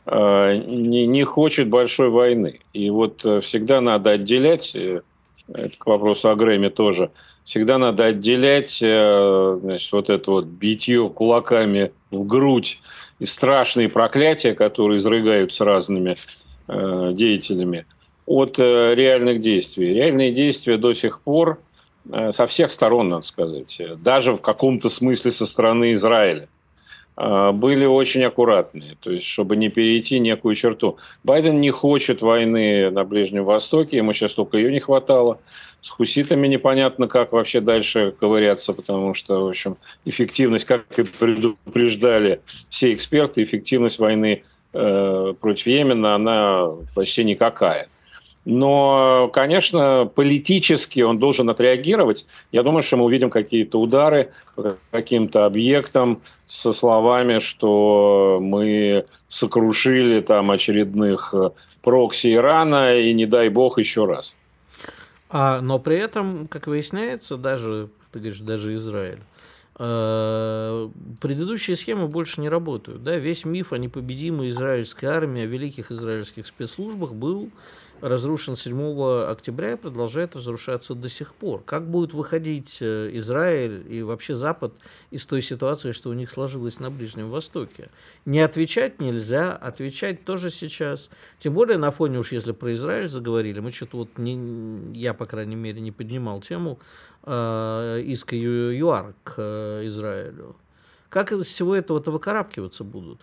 [0.06, 2.58] э, не, не хочет большой войны.
[2.72, 7.10] И вот э, всегда надо отделять, это к вопросу о Грэме тоже,
[7.44, 12.80] всегда надо отделять значит, вот это вот битье кулаками в грудь
[13.18, 16.16] и страшные проклятия, которые изрыгаются разными
[16.66, 17.84] деятелями,
[18.24, 19.92] от реальных действий.
[19.92, 21.73] Реальные действия до сих пор Э,
[22.10, 26.48] со всех сторон, надо сказать, даже в каком-то смысле со стороны Израиля,
[27.16, 30.98] э, были очень аккуратные, то есть чтобы не перейти некую черту.
[31.22, 35.38] Байден не хочет войны на Ближнем Востоке, ему сейчас только ее не хватало.
[35.80, 42.40] С хуситами непонятно, как вообще дальше ковыряться, потому что, в общем, эффективность, как и предупреждали
[42.70, 47.88] все эксперты, эффективность войны э, против Йемена, она почти никакая.
[48.44, 52.26] Но, конечно, политически он должен отреагировать.
[52.52, 60.20] Я думаю, что мы увидим какие-то удары по каким-то объектам со словами, что мы сокрушили
[60.20, 61.50] там очередных э,
[61.82, 64.34] прокси Ирана и не дай бог еще раз.
[65.30, 69.20] А, но при этом, как выясняется, даже, ты говоришь, даже Израиль,
[69.78, 70.88] э,
[71.20, 73.02] предыдущие схемы больше не работают.
[73.02, 73.16] Да?
[73.16, 77.48] Весь миф о непобедимой израильской армии, о великих израильских спецслужбах был
[78.04, 81.62] разрушен 7 октября и продолжает разрушаться до сих пор.
[81.64, 84.74] Как будет выходить э, Израиль и вообще Запад
[85.10, 87.88] из той ситуации, что у них сложилось на Ближнем Востоке?
[88.26, 91.08] Не отвечать нельзя, отвечать тоже сейчас.
[91.38, 95.24] Тем более на фоне уж если про Израиль заговорили, мы что-то вот, не, я, по
[95.24, 96.78] крайней мере, не поднимал тему
[97.22, 100.56] э, иска ЮАР к э, Израилю.
[101.08, 103.22] Как из всего этого-то выкарабкиваться будут?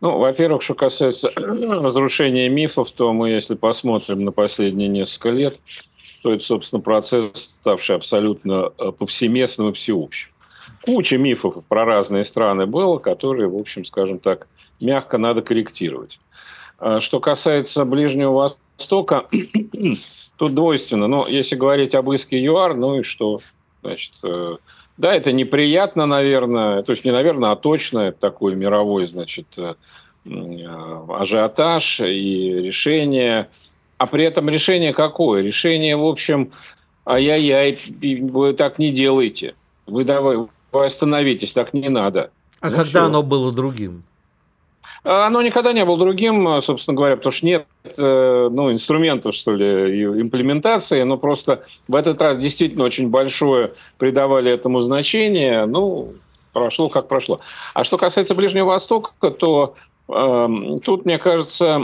[0.00, 5.60] Ну, во-первых, что касается разрушения мифов, то мы, если посмотрим на последние несколько лет,
[6.22, 10.30] то это, собственно, процесс, ставший абсолютно э, повсеместным и всеобщим.
[10.82, 14.46] Куча мифов про разные страны было, которые, в общем, скажем так,
[14.80, 16.18] мягко надо корректировать.
[16.78, 19.26] А что касается Ближнего Востока,
[20.36, 21.08] тут двойственно.
[21.08, 23.40] Но если говорить об иске ЮАР, ну и что?
[23.82, 24.56] Значит, э,
[24.98, 29.74] да, это неприятно, наверное, то есть не наверное, а точно это такой мировой, значит, э,
[30.26, 33.48] ажиотаж и решение.
[33.96, 35.42] А при этом решение какое?
[35.42, 36.50] Решение, в общем,
[37.06, 37.78] ай-яй-яй,
[38.22, 39.54] вы так не делайте.
[39.86, 42.30] Вы давай, вы остановитесь, так не надо.
[42.60, 43.06] А ну, когда все.
[43.06, 44.02] оно было другим?
[45.04, 49.54] А оно никогда не было другим, собственно говоря, потому что нет э, ну, инструментов, что
[49.54, 56.14] ли, имплементации, но просто в этот раз действительно очень большое придавали этому значение, ну,
[56.52, 57.40] прошло как прошло.
[57.74, 59.74] А что касается Ближнего Востока, то
[60.08, 60.48] э,
[60.84, 61.80] тут, мне кажется,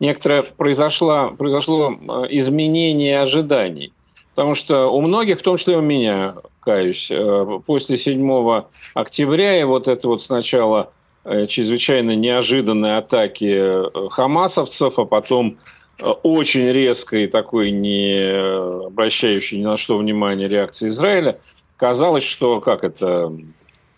[0.00, 3.92] некоторое произошло, произошло э, изменение ожиданий.
[4.34, 8.62] Потому что у многих, в том числе у меня, каюсь, э, после 7
[8.94, 10.93] октября и вот это вот сначала Э,
[11.24, 15.56] чрезвычайно неожиданной атаки э, хамасовцев, а потом
[15.98, 21.38] э, очень резкой такой, не обращающей ни на что внимания реакции Израиля,
[21.76, 23.32] казалось, что как это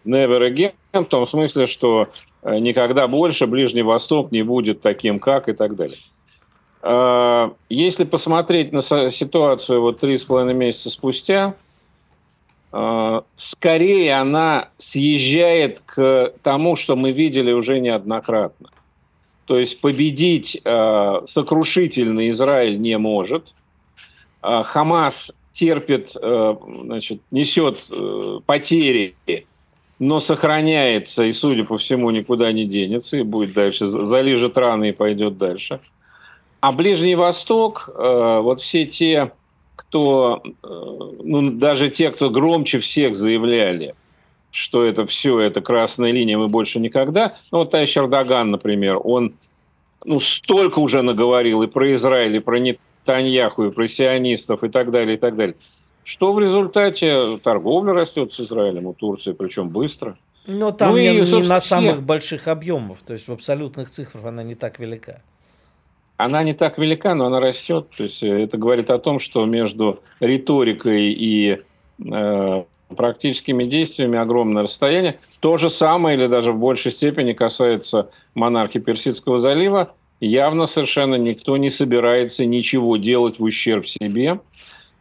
[0.05, 2.09] never again, в том смысле, что
[2.45, 5.99] никогда больше Ближний Восток не будет таким, как и так далее.
[7.69, 11.66] Если посмотреть на ситуацию вот три с половиной месяца спустя, Э,
[13.37, 18.71] скорее она съезжает к тому, что мы видели уже неоднократно.
[19.47, 23.55] То есть победить э, сокрушительный Израиль не может.
[24.43, 27.79] Э, Хамас терпит, значит, несет
[28.45, 29.15] потери,
[29.99, 34.93] но сохраняется и, судя по всему, никуда не денется и будет дальше, залижет раны и
[34.93, 35.81] пойдет дальше.
[36.61, 39.33] А Ближний Восток, вот все те
[39.89, 40.49] кто, э,
[41.23, 43.95] ну, даже те, кто громче всех заявляли,
[44.51, 47.37] что это все, это красная линия, мы больше никогда.
[47.53, 49.35] Ну, вот товарищ Эрдоган, например, он
[50.05, 54.91] ну, столько уже наговорил и про Израиль, и про Нетаньяху, и про сионистов, и так
[54.91, 55.57] далее, и так далее.
[56.05, 60.17] Что в результате торговля растет с Израилем у Турции, причем быстро.
[60.47, 64.25] Но там ну, не, и, не на самых больших объемах, то есть в абсолютных цифрах
[64.25, 65.23] она не так велика
[66.17, 67.89] она не так велика, но она растет.
[67.97, 71.59] То есть э, это говорит о том, что между риторикой и
[72.05, 72.63] э,
[72.95, 75.19] практическими действиями огромное расстояние.
[75.41, 79.95] То же самое или даже в большей степени касается монархии Персидского залива.
[80.21, 84.41] Явно совершенно никто не собирается ничего делать в ущерб себе.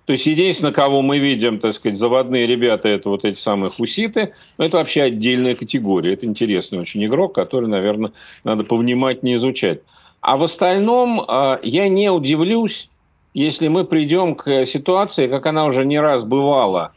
[0.06, 4.34] То есть единственное, кого мы видим, так сказать, заводные ребята, это вот эти самые хуситы,
[4.58, 6.14] но это вообще отдельная категория.
[6.14, 8.12] Это интересный очень игрок, который, наверное,
[8.44, 9.82] надо повнимательнее изучать.
[10.26, 12.90] А в остальном а, я не удивлюсь,
[13.36, 16.94] если мы придем к ситуации, как она уже не раз бывала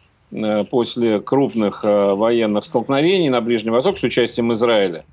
[0.71, 5.05] после крупных военных столкновений на Ближнем Востоке с участием Израиля,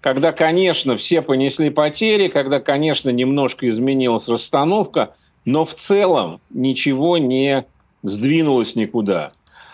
[0.00, 7.66] когда, конечно, все понесли потери, когда, конечно, немножко изменилась расстановка, но в целом ничего не
[8.02, 9.32] сдвинулось никуда.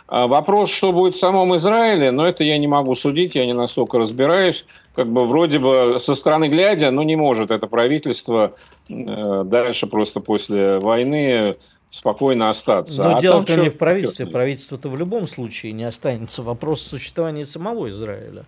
[0.08, 3.54] А вопрос, что будет в самом Израиле, но это я не могу судить, я не
[3.54, 4.64] настолько разбираюсь.
[4.94, 8.54] Как бы вроде бы со стороны глядя, но не может это правительство
[8.88, 11.56] э, дальше просто после войны
[11.90, 13.02] спокойно остаться.
[13.02, 14.26] Но а дело-то не в правительстве.
[14.26, 16.42] Правительство-то в любом случае не останется.
[16.42, 18.44] Вопрос существования самого Израиля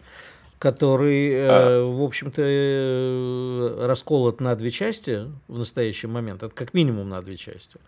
[0.59, 1.85] который, э, а.
[1.85, 6.43] в общем-то, э, расколот на две части в настоящий момент.
[6.43, 7.79] Это как минимум на две части.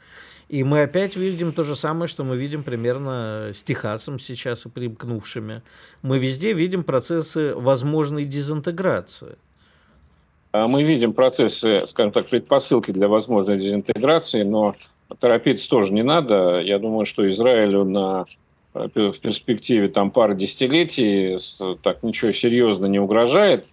[0.49, 4.69] И мы опять видим то же самое, что мы видим примерно с Техасом сейчас и
[4.71, 5.63] примкнувшими.
[6.03, 9.37] Мы везде видим процессы возможной дезинтеграции.
[10.53, 14.75] А мы видим процессы, скажем так, предпосылки для возможной дезинтеграции, но
[15.21, 16.61] торопиться тоже не надо.
[16.61, 18.25] Я думаю, что Израилю на
[18.75, 21.39] в перспективе там пары десятилетий
[21.83, 23.67] так ничего серьезно не угрожает.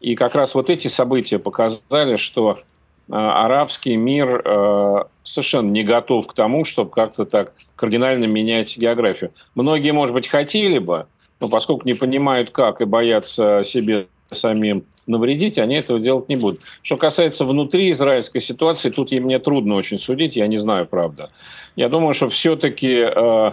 [0.00, 2.60] И как раз вот эти события показали, что
[3.08, 9.32] э, арабский мир э, совершенно не готов к тому, чтобы как-то так кардинально менять географию.
[9.54, 11.06] Многие, может быть, хотели бы,
[11.38, 16.60] но поскольку не понимают, как и боятся себе самим навредить, они этого делать не будут.
[16.82, 21.30] Что касается внутри израильской ситуации, тут мне трудно очень судить, я не знаю, правда.
[21.76, 23.52] Я думаю, что все-таки э,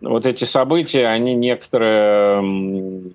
[0.00, 3.12] вот эти события, они некоторые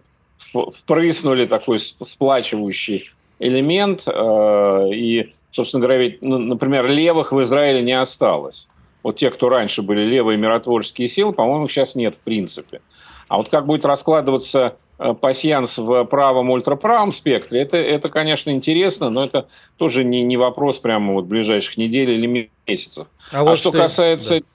[0.54, 8.00] впрыснули такой сплачивающий элемент, э, и, собственно говоря, ведь, ну, например, левых в Израиле не
[8.00, 8.68] осталось.
[9.04, 12.82] Вот те, кто раньше были левые миротворческие силы, по-моему, сейчас нет в принципе.
[13.28, 19.10] А вот как будет раскладываться э, пассианс в правом ультраправом спектре, это, это, конечно, интересно,
[19.10, 23.08] но это тоже не, не вопрос прямо вот ближайших недель или месяцев.
[23.32, 24.40] А, а вот что, что касается...
[24.42, 24.46] Да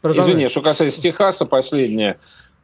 [0.00, 0.32] Продолжай.
[0.32, 2.18] Извини, что касается Техаса, последнее.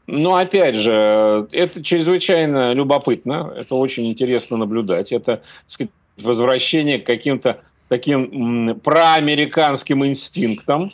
[0.07, 5.13] Но опять же, это чрезвычайно любопытно, это очень интересно наблюдать.
[5.13, 10.93] Это сказать, возвращение к каким-то таким проамериканским инстинктам.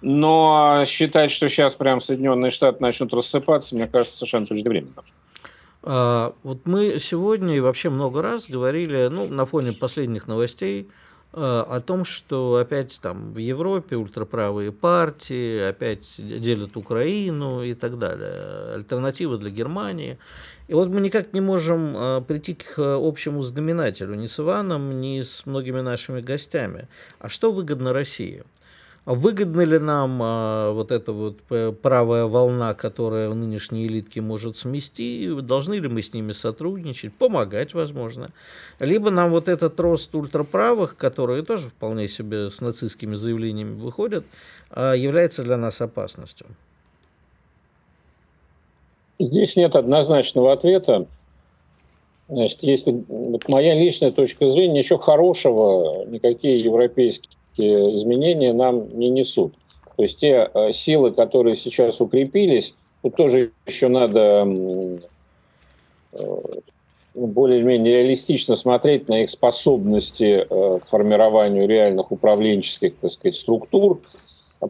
[0.00, 5.02] Но считать, что сейчас прям Соединенные Штаты начнут рассыпаться, мне кажется, совершенно преждевременно.
[5.82, 10.88] А, вот мы сегодня и вообще много раз говорили, ну, на фоне последних новостей,
[11.40, 18.74] о том, что опять там в Европе ультраправые партии опять делят Украину и так далее,
[18.74, 20.18] альтернативы для Германии.
[20.68, 25.22] И вот мы никак не можем э, прийти к общему знаменателю ни с Иваном, ни
[25.22, 26.88] с многими нашими гостями.
[27.18, 28.44] А что выгодно России?
[29.04, 31.38] Выгодна ли нам а, вот эта вот
[31.80, 35.30] правая волна, которая в нынешней элитке может смести?
[35.40, 38.28] Должны ли мы с ними сотрудничать, помогать, возможно?
[38.78, 44.24] Либо нам вот этот рост ультраправых, которые тоже вполне себе с нацистскими заявлениями выходят,
[44.70, 46.46] а, является для нас опасностью?
[49.18, 51.06] Здесь нет однозначного ответа.
[52.28, 59.54] Значит, если вот моя личная точка зрения, ничего хорошего никакие европейские изменения нам не несут.
[59.98, 64.98] То есть те э, силы, которые сейчас укрепились, тут тоже еще надо э,
[66.12, 74.00] ну, более-менее реалистично смотреть на их способности э, к формированию реальных управленческих, так сказать, структур.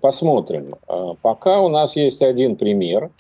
[0.00, 0.74] Посмотрим.
[1.22, 3.10] Пока у нас есть один пример,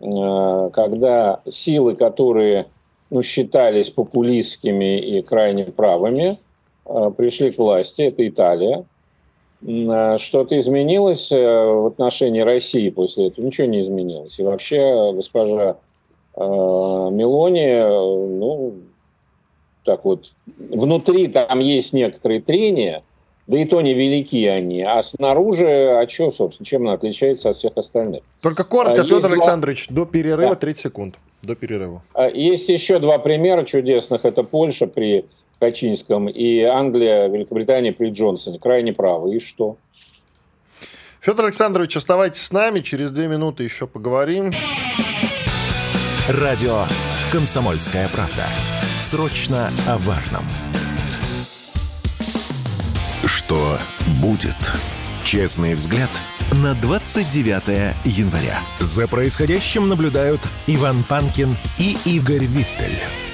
[0.00, 2.66] когда силы, которые
[3.08, 6.38] ну, считались популистскими и крайне правыми,
[7.16, 8.84] пришли к власти, это Италия,
[9.62, 13.44] что-то изменилось э, в отношении России после этого?
[13.44, 14.38] Ничего не изменилось.
[14.38, 15.76] И вообще госпожа
[16.34, 18.74] э, Мелони, ну,
[19.84, 23.02] так вот, внутри там есть некоторые трения,
[23.46, 27.72] да и то невелики они, а снаружи, а что, собственно, чем она отличается от всех
[27.76, 28.22] остальных?
[28.40, 29.32] Только коротко, а Федор два...
[29.32, 30.56] Александрович, до перерыва да.
[30.56, 32.02] 30 секунд, до перерыва.
[32.14, 35.24] А есть еще два примера чудесных, это Польша при
[35.60, 38.58] Качинском, и Англия, Великобритания при Джонсоне.
[38.58, 39.36] Крайне правы.
[39.36, 39.76] И что?
[41.20, 42.80] Федор Александрович, оставайтесь с нами.
[42.80, 44.52] Через две минуты еще поговорим.
[46.28, 46.86] Радио
[47.30, 48.46] «Комсомольская правда».
[49.00, 50.44] Срочно о важном.
[53.26, 53.78] Что
[54.22, 54.56] будет?
[55.24, 56.10] Честный взгляд
[56.62, 58.60] на 29 января.
[58.80, 63.29] За происходящим наблюдают Иван Панкин и Игорь Виттель.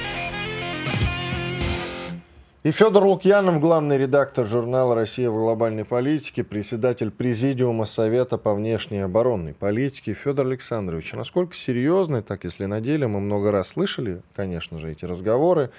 [2.67, 8.99] И Федор Лукьянов, главный редактор журнала «Россия в глобальной политике», председатель Президиума Совета по внешней
[8.99, 10.15] оборонной политике.
[10.15, 15.05] Федор Александрович, насколько серьезны, так если на деле, мы много раз слышали, конечно же, эти
[15.05, 15.71] разговоры,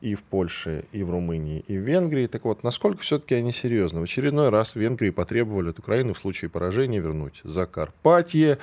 [0.00, 2.28] и в Польше, и в Румынии, и в Венгрии.
[2.28, 3.98] Так вот, насколько все-таки они серьезны?
[3.98, 8.58] В очередной раз в Венгрии потребовали от Украины в случае поражения вернуть Закарпатье.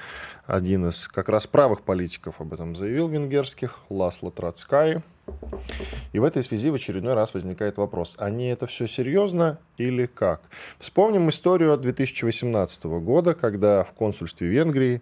[0.46, 5.04] Один из как раз правых политиков об этом заявил венгерских, Ласло Троцкай.
[6.12, 10.42] И в этой связи в очередной раз возникает вопрос, они это все серьезно или как?
[10.80, 15.02] Вспомним историю от 2018 года, когда в консульстве Венгрии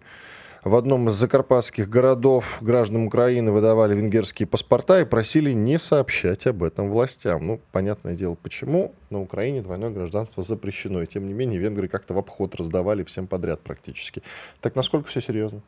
[0.64, 6.64] в одном из закарпатских городов гражданам Украины выдавали венгерские паспорта и просили не сообщать об
[6.64, 7.48] этом властям.
[7.48, 8.94] Ну, понятное дело, почему.
[9.10, 11.02] На Украине двойное гражданство запрещено.
[11.02, 14.22] И тем не менее, венгры как-то в обход раздавали всем подряд практически.
[14.62, 15.64] Так насколько все серьезно?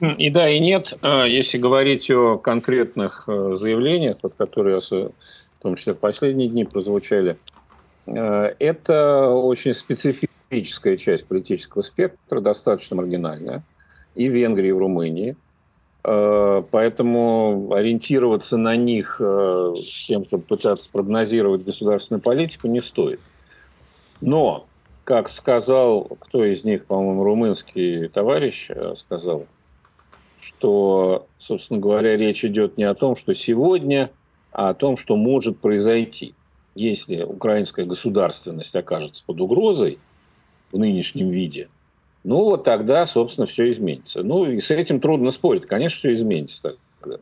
[0.00, 0.94] И да, и нет.
[1.02, 5.12] А, если говорить о конкретных э, заявлениях, которые в
[5.60, 7.36] том числе в последние дни прозвучали,
[8.06, 13.62] э, это очень специфическая часть политического спектра, достаточно маргинальная,
[14.14, 15.36] и в Венгрии, и в Румынии.
[16.04, 23.18] Э, поэтому ориентироваться на них с тем, чтобы пытаться прогнозировать государственную политику, не стоит.
[24.20, 24.66] Но,
[25.02, 28.70] как сказал, кто из них, по-моему, румынский товарищ
[29.00, 29.46] сказал,
[30.58, 34.10] что, собственно говоря, речь идет не о том, что сегодня,
[34.52, 36.34] а о том, что может произойти.
[36.74, 39.98] Если украинская государственность окажется под угрозой,
[40.72, 41.68] в нынешнем виде,
[42.24, 44.22] ну вот тогда, собственно, все изменится.
[44.22, 45.66] Ну и с этим трудно спорить.
[45.66, 47.18] Конечно, все изменится тогда.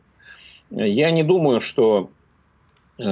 [0.71, 2.09] Я не думаю, что...
[2.97, 3.03] Э,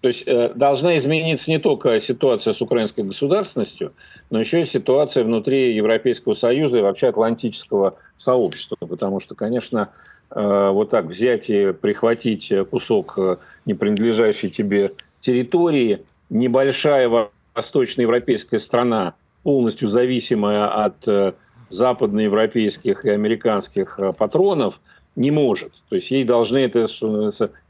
[0.00, 3.94] то есть э, должна измениться не только ситуация с украинской государственностью,
[4.30, 8.76] но еще и ситуация внутри Европейского Союза и вообще Атлантического сообщества.
[8.80, 9.90] Потому что, конечно,
[10.30, 13.36] э, вот так взять и прихватить кусок э,
[13.66, 21.32] не принадлежащей тебе территории, небольшая восточноевропейская страна полностью зависимая от э,
[21.70, 24.80] западноевропейских и американских патронов,
[25.16, 25.72] не может.
[25.88, 26.88] То есть ей должны это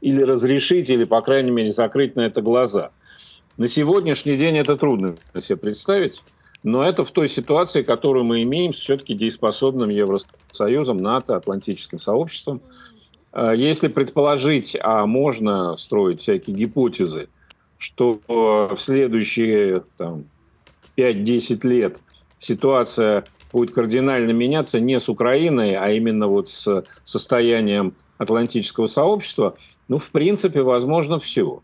[0.01, 2.91] или разрешить, или, по крайней мере, закрыть на это глаза.
[3.57, 6.21] На сегодняшний день это трудно себе представить,
[6.65, 12.59] но это в той ситуации, которую мы имеем с все-таки дееспособным Евросоюзом, НАТО, Атлантическим сообществом.
[13.33, 17.29] Э, если предположить, а можно строить всякие гипотезы,
[17.77, 20.25] что в следующие там,
[20.97, 21.99] 5-10 лет
[22.39, 29.55] ситуация будет кардинально меняться не с Украиной, а именно вот с состоянием Атлантического сообщества,
[29.87, 31.61] ну, в принципе, возможно все.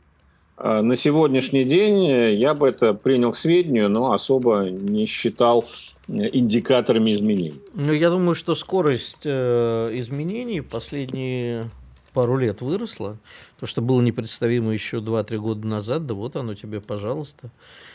[0.63, 5.65] А на сегодняшний день я бы это принял к сведению, но особо не считал
[6.07, 7.59] индикаторами изменений.
[7.73, 11.71] Ну, я думаю, что скорость э, изменений последние
[12.13, 13.17] пару лет выросла.
[13.59, 17.49] То, что было непредставимо еще 2-3 года назад, да вот оно тебе, пожалуйста.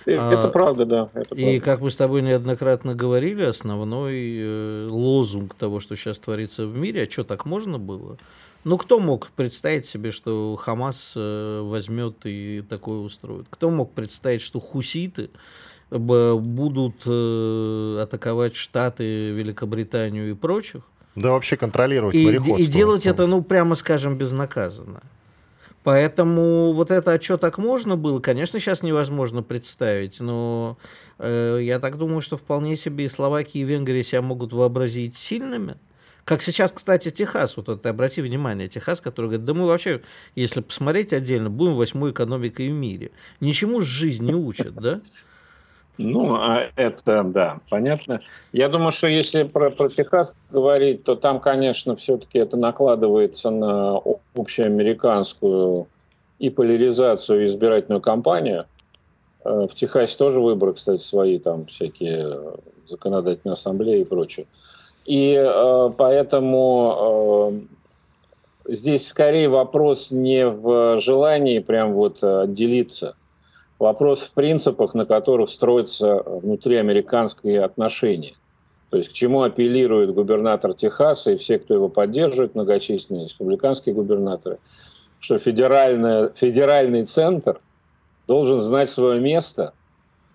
[0.06, 1.08] Э, это а, правда, да.
[1.14, 6.66] Это и как мы с тобой неоднократно говорили, основной э, лозунг того, что сейчас творится
[6.66, 8.16] в мире, а что так можно было?
[8.66, 13.46] Ну, кто мог представить себе, что Хамас э, возьмет и такое устроит?
[13.48, 15.30] Кто мог представить, что хуситы
[15.88, 20.82] будут э, атаковать Штаты, Великобританию и прочих?
[21.14, 22.60] Да вообще контролировать и, мореходство.
[22.60, 25.00] И делать это, ну, прямо скажем, безнаказанно.
[25.84, 30.76] Поэтому вот это, а что так можно было, конечно, сейчас невозможно представить, но
[31.20, 35.76] э, я так думаю, что вполне себе и Словакия, и Венгрия себя могут вообразить сильными.
[36.26, 40.02] Как сейчас, кстати, Техас, вот это, обрати внимание, Техас, который говорит, да мы вообще,
[40.34, 43.12] если посмотреть отдельно, будем восьмой экономикой в мире.
[43.40, 45.00] Ничему жизнь не учат, да?
[45.98, 48.22] Ну, а это, да, понятно.
[48.50, 54.00] Я думаю, что если про, про Техас говорить, то там, конечно, все-таки это накладывается на
[54.34, 55.86] общеамериканскую
[56.40, 58.64] и поляризацию, избирательную кампанию.
[59.44, 62.56] Э, в Техасе тоже выборы, кстати, свои, там всякие
[62.88, 64.46] законодательные ассамблеи и прочее.
[65.06, 67.66] И э, поэтому
[68.66, 73.14] э, здесь скорее вопрос не в желании прям вот отделиться–
[73.78, 78.34] вопрос в принципах, на которых строятся внутриамериканские отношения.
[78.90, 84.58] То есть к чему апеллирует губернатор Техаса и все, кто его поддерживает, многочисленные республиканские губернаторы,
[85.18, 87.60] что федеральный центр
[88.28, 89.72] должен знать свое место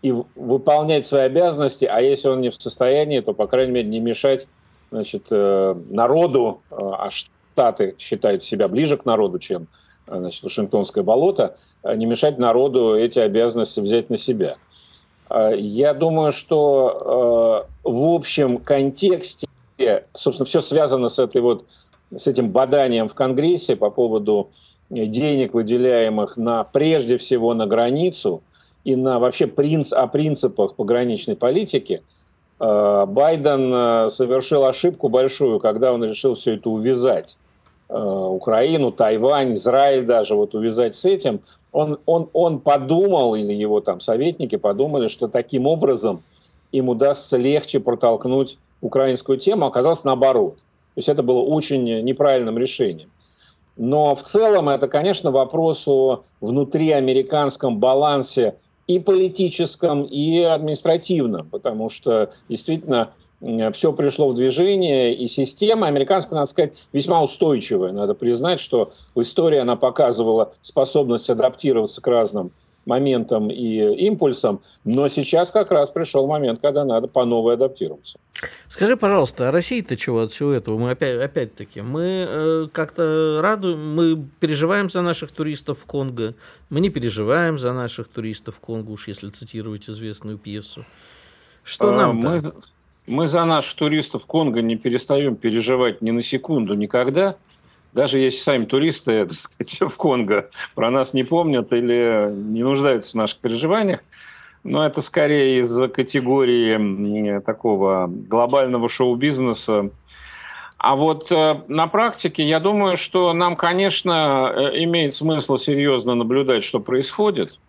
[0.01, 3.99] и выполнять свои обязанности, а если он не в состоянии, то, по крайней мере, не
[3.99, 4.47] мешать
[4.91, 9.67] значит, э, народу, э, а Штаты считают себя ближе к народу, чем
[10.07, 14.57] значит, Вашингтонское болото, не мешать народу эти обязанности взять на себя.
[15.55, 19.47] Я думаю, что э, в общем контексте,
[20.13, 21.65] собственно, все связано с, этой вот,
[22.15, 24.49] с этим баданием в Конгрессе по поводу
[24.89, 28.43] денег, выделяемых на прежде всего на границу
[28.83, 32.20] и на вообще принц, о принципах пограничной политики, э,
[32.61, 37.35] Байден э, совершил ошибку большую, когда он решил все это увязать.
[37.89, 41.41] Э, Украину, Тайвань, Израиль даже вот увязать с этим.
[41.71, 46.21] Он, он, он подумал, или его там советники подумали, что таким образом
[46.71, 50.55] им удастся легче протолкнуть украинскую тему, оказалось наоборот.
[50.55, 53.09] То есть это было очень неправильным решением.
[53.75, 58.55] Но в целом это, конечно, вопрос о внутриамериканском балансе
[58.87, 63.11] и политическом, и административном, потому что действительно
[63.73, 67.91] все пришло в движение, и система американская, надо сказать, весьма устойчивая.
[67.91, 72.51] Надо признать, что в истории она показывала способность адаптироваться к разным
[72.85, 78.19] моментам и импульсам, но сейчас как раз пришел момент, когда надо по новой адаптироваться.
[78.67, 80.77] Скажи, пожалуйста, а Россия-то чего от всего этого?
[80.77, 86.33] Мы опять, опять-таки, мы э, как-то радуем, мы переживаем за наших туристов в Конго,
[86.69, 90.83] мы не переживаем за наших туристов в Конго, уж если цитировать известную пьесу.
[91.63, 92.53] Что а, нам мы,
[93.05, 97.35] мы за наших туристов в Конго не перестаем переживать ни на секунду никогда–
[97.93, 103.11] даже если сами туристы так сказать, в Конго про нас не помнят или не нуждаются
[103.11, 104.01] в наших переживаниях,
[104.63, 109.89] но это скорее из-за категории такого глобального шоу-бизнеса.
[110.77, 116.63] А вот э, на практике я думаю, что нам, конечно, э, имеет смысл серьезно наблюдать,
[116.63, 117.59] что происходит,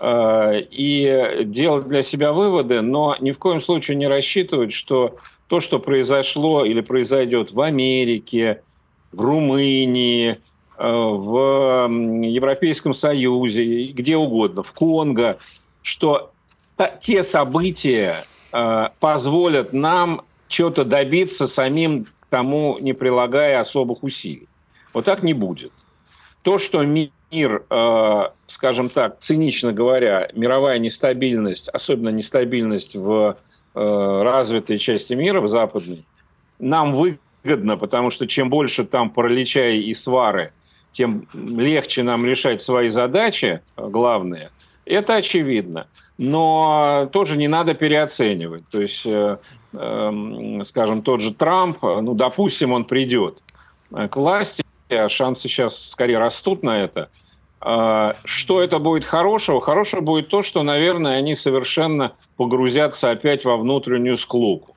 [0.00, 5.16] э, и делать для себя выводы, но ни в коем случае не рассчитывать, что
[5.48, 8.60] то, что произошло или произойдет в Америке,
[9.16, 10.38] в Румынии,
[10.78, 11.88] э, в
[12.22, 15.38] Европейском Союзе, где угодно, в Конго,
[15.82, 16.32] что
[17.02, 24.48] те события э, позволят нам что-то добиться самим тому, не прилагая особых усилий.
[24.92, 25.72] Вот так не будет.
[26.42, 33.38] То, что мир, э, скажем так, цинично говоря, мировая нестабильность, особенно нестабильность в
[33.74, 36.06] развитой части мира, в западной,
[36.58, 40.52] нам выгодно выгодно, потому что чем больше там паралича и свары,
[40.92, 44.50] тем легче нам решать свои задачи главные.
[44.84, 45.86] Это очевидно.
[46.18, 48.66] Но тоже не надо переоценивать.
[48.70, 49.36] То есть, э,
[49.74, 53.42] э, скажем, тот же Трамп, ну, допустим, он придет
[53.90, 57.10] к власти, а шансы сейчас скорее растут на это.
[57.60, 59.60] Э, что это будет хорошего?
[59.60, 64.75] Хорошего будет то, что, наверное, они совершенно погрузятся опять во внутреннюю склоку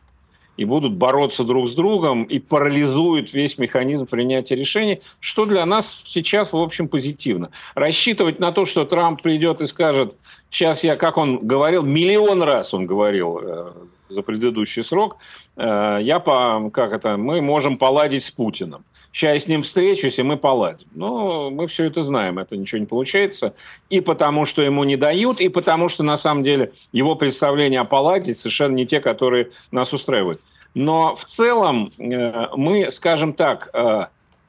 [0.60, 6.02] и будут бороться друг с другом и парализуют весь механизм принятия решений, что для нас
[6.06, 7.50] сейчас, в общем, позитивно.
[7.76, 10.18] Рассчитывать на то, что Трамп придет и скажет,
[10.52, 13.72] сейчас я, как он говорил, миллион раз он говорил э,
[14.10, 15.16] за предыдущий срок,
[15.56, 18.84] э, я по, как это, мы можем поладить с Путиным.
[19.12, 20.88] Сейчас я с ним встречусь, и мы поладим.
[20.94, 23.56] Но мы все это знаем, это ничего не получается.
[23.90, 27.86] И потому, что ему не дают, и потому, что, на самом деле, его представления о
[27.86, 30.42] поладить совершенно не те, которые нас устраивают.
[30.76, 34.06] Но в целом э, мы, скажем так, э,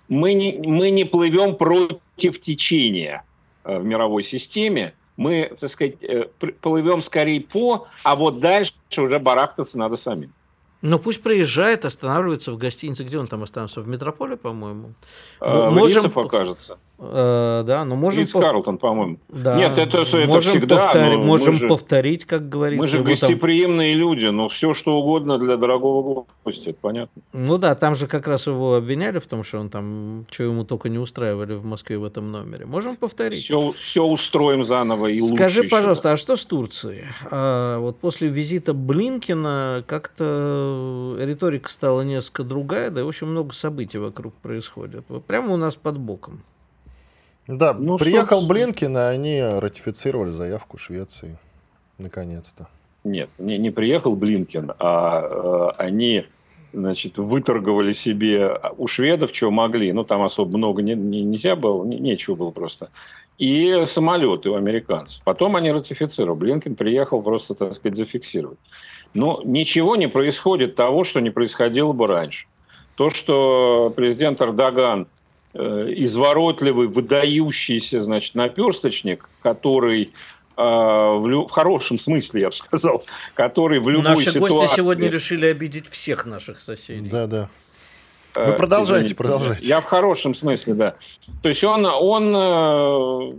[0.08, 3.24] мы не, мы не плывем против течения
[3.64, 4.92] э, в мировой системе.
[5.16, 5.96] Мы, так сказать,
[6.60, 10.32] плывем скорее по, а вот дальше уже барахтаться надо самим.
[10.82, 13.04] Ну пусть приезжает, останавливается в гостинице.
[13.04, 13.82] Где он там останется?
[13.82, 14.94] В метрополе, по-моему?
[15.40, 16.04] А, можем...
[16.04, 16.78] Рицев, окажется.
[17.02, 18.20] Э, да, но можем...
[18.20, 18.44] Ридс пов...
[18.44, 19.18] Карлтон, по-моему.
[19.28, 19.56] Да.
[19.56, 20.76] Нет, это, это можем всегда...
[20.76, 21.18] Повтор...
[21.18, 21.66] Можем же...
[21.66, 22.82] повторить, как говорится.
[22.82, 24.00] Мы же гостеприимные там...
[24.00, 27.22] люди, но все что угодно для дорогого гостя, это понятно.
[27.32, 30.64] Ну да, там же как раз его обвиняли в том, что он там, что ему
[30.64, 32.66] только не устраивали в Москве в этом номере.
[32.66, 33.44] Можем повторить.
[33.44, 36.14] Все, все устроим заново и Скажи, лучше пожалуйста, еще.
[36.14, 37.04] а что с Турцией?
[37.30, 43.96] А, вот после визита Блинкина как-то риторика стала несколько другая, да и очень много событий
[43.96, 45.04] вокруг происходит.
[45.08, 46.42] Вот прямо у нас под боком.
[47.46, 48.46] Да, ну, приехал что...
[48.46, 51.36] Блинкин, и они ратифицировали заявку Швеции.
[51.98, 52.68] Наконец-то.
[53.04, 56.26] Нет, не, не приехал Блинкин, а э, они
[56.72, 59.92] значит, выторговали себе у шведов, чего могли.
[59.92, 62.90] Ну, там особо много не, не, нельзя было, не, нечего было просто.
[63.38, 65.22] И самолеты у американцев.
[65.24, 66.38] Потом они ратифицировали.
[66.38, 68.58] Блинкин приехал просто, так сказать, зафиксировать.
[69.14, 72.46] Но ничего не происходит того, что не происходило бы раньше.
[72.96, 75.06] То, что президент Эрдоган–
[75.54, 80.12] изворотливый, выдающийся, значит, наперсточник, который
[80.56, 81.46] э, в, лю...
[81.46, 84.56] в хорошем смысле, я бы сказал, который в любой Наши ситуации...
[84.56, 87.10] гости сегодня решили обидеть всех наших соседей.
[87.10, 87.48] Да, да.
[88.36, 89.66] Вы продолжайте, Извините, продолжайте.
[89.66, 90.94] Я в хорошем смысле, да.
[91.42, 93.34] То есть он, он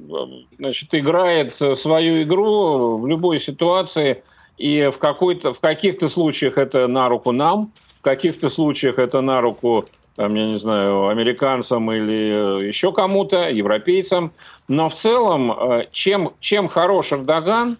[0.58, 4.22] значит, играет свою игру в любой ситуации,
[4.58, 9.42] и в, какой-то, в каких-то случаях это на руку нам, в каких-то случаях это на
[9.42, 9.86] руку
[10.16, 14.32] там, я не знаю, американцам или еще кому-то, европейцам.
[14.68, 17.78] Но в целом, э, чем, чем хорош Эрдоган,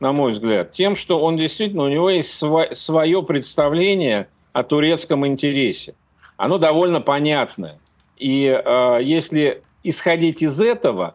[0.00, 5.26] на мой взгляд, тем, что он действительно, у него есть сво, свое представление о турецком
[5.26, 5.94] интересе.
[6.36, 7.78] Оно довольно понятное.
[8.16, 11.14] И э, если исходить из этого,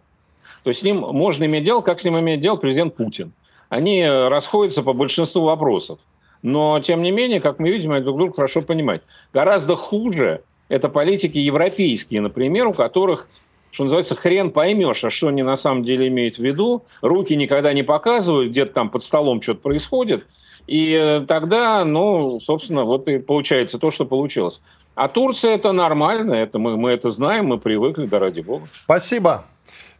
[0.63, 3.31] то с ним можно иметь дело, как с ним имеет дело президент Путин.
[3.69, 5.99] Они расходятся по большинству вопросов.
[6.41, 9.03] Но, тем не менее, как мы видим, они друг друга хорошо понимают.
[9.33, 13.27] Гораздо хуже это политики европейские, например, у которых,
[13.71, 16.83] что называется, хрен поймешь, а что они на самом деле имеют в виду.
[17.01, 20.25] Руки никогда не показывают, где-то там под столом что-то происходит.
[20.67, 24.59] И тогда, ну, собственно, вот и получается то, что получилось.
[24.95, 28.67] А Турция это нормально, это мы, мы это знаем, мы привыкли, да ради бога.
[28.83, 29.45] Спасибо.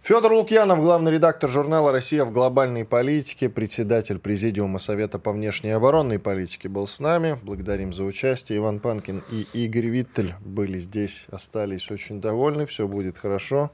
[0.07, 6.17] Федор Лукьянов, главный редактор журнала «Россия в глобальной политике», председатель Президиума Совета по внешней оборонной
[6.17, 7.37] политике был с нами.
[7.43, 8.59] Благодарим за участие.
[8.59, 12.65] Иван Панкин и Игорь Виттель были здесь, остались очень довольны.
[12.65, 13.69] Все будет хорошо.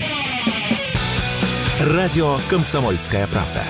[1.80, 3.62] Радио «Комсомольская правда».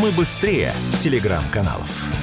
[0.00, 2.19] Мы быстрее телеграм-каналов.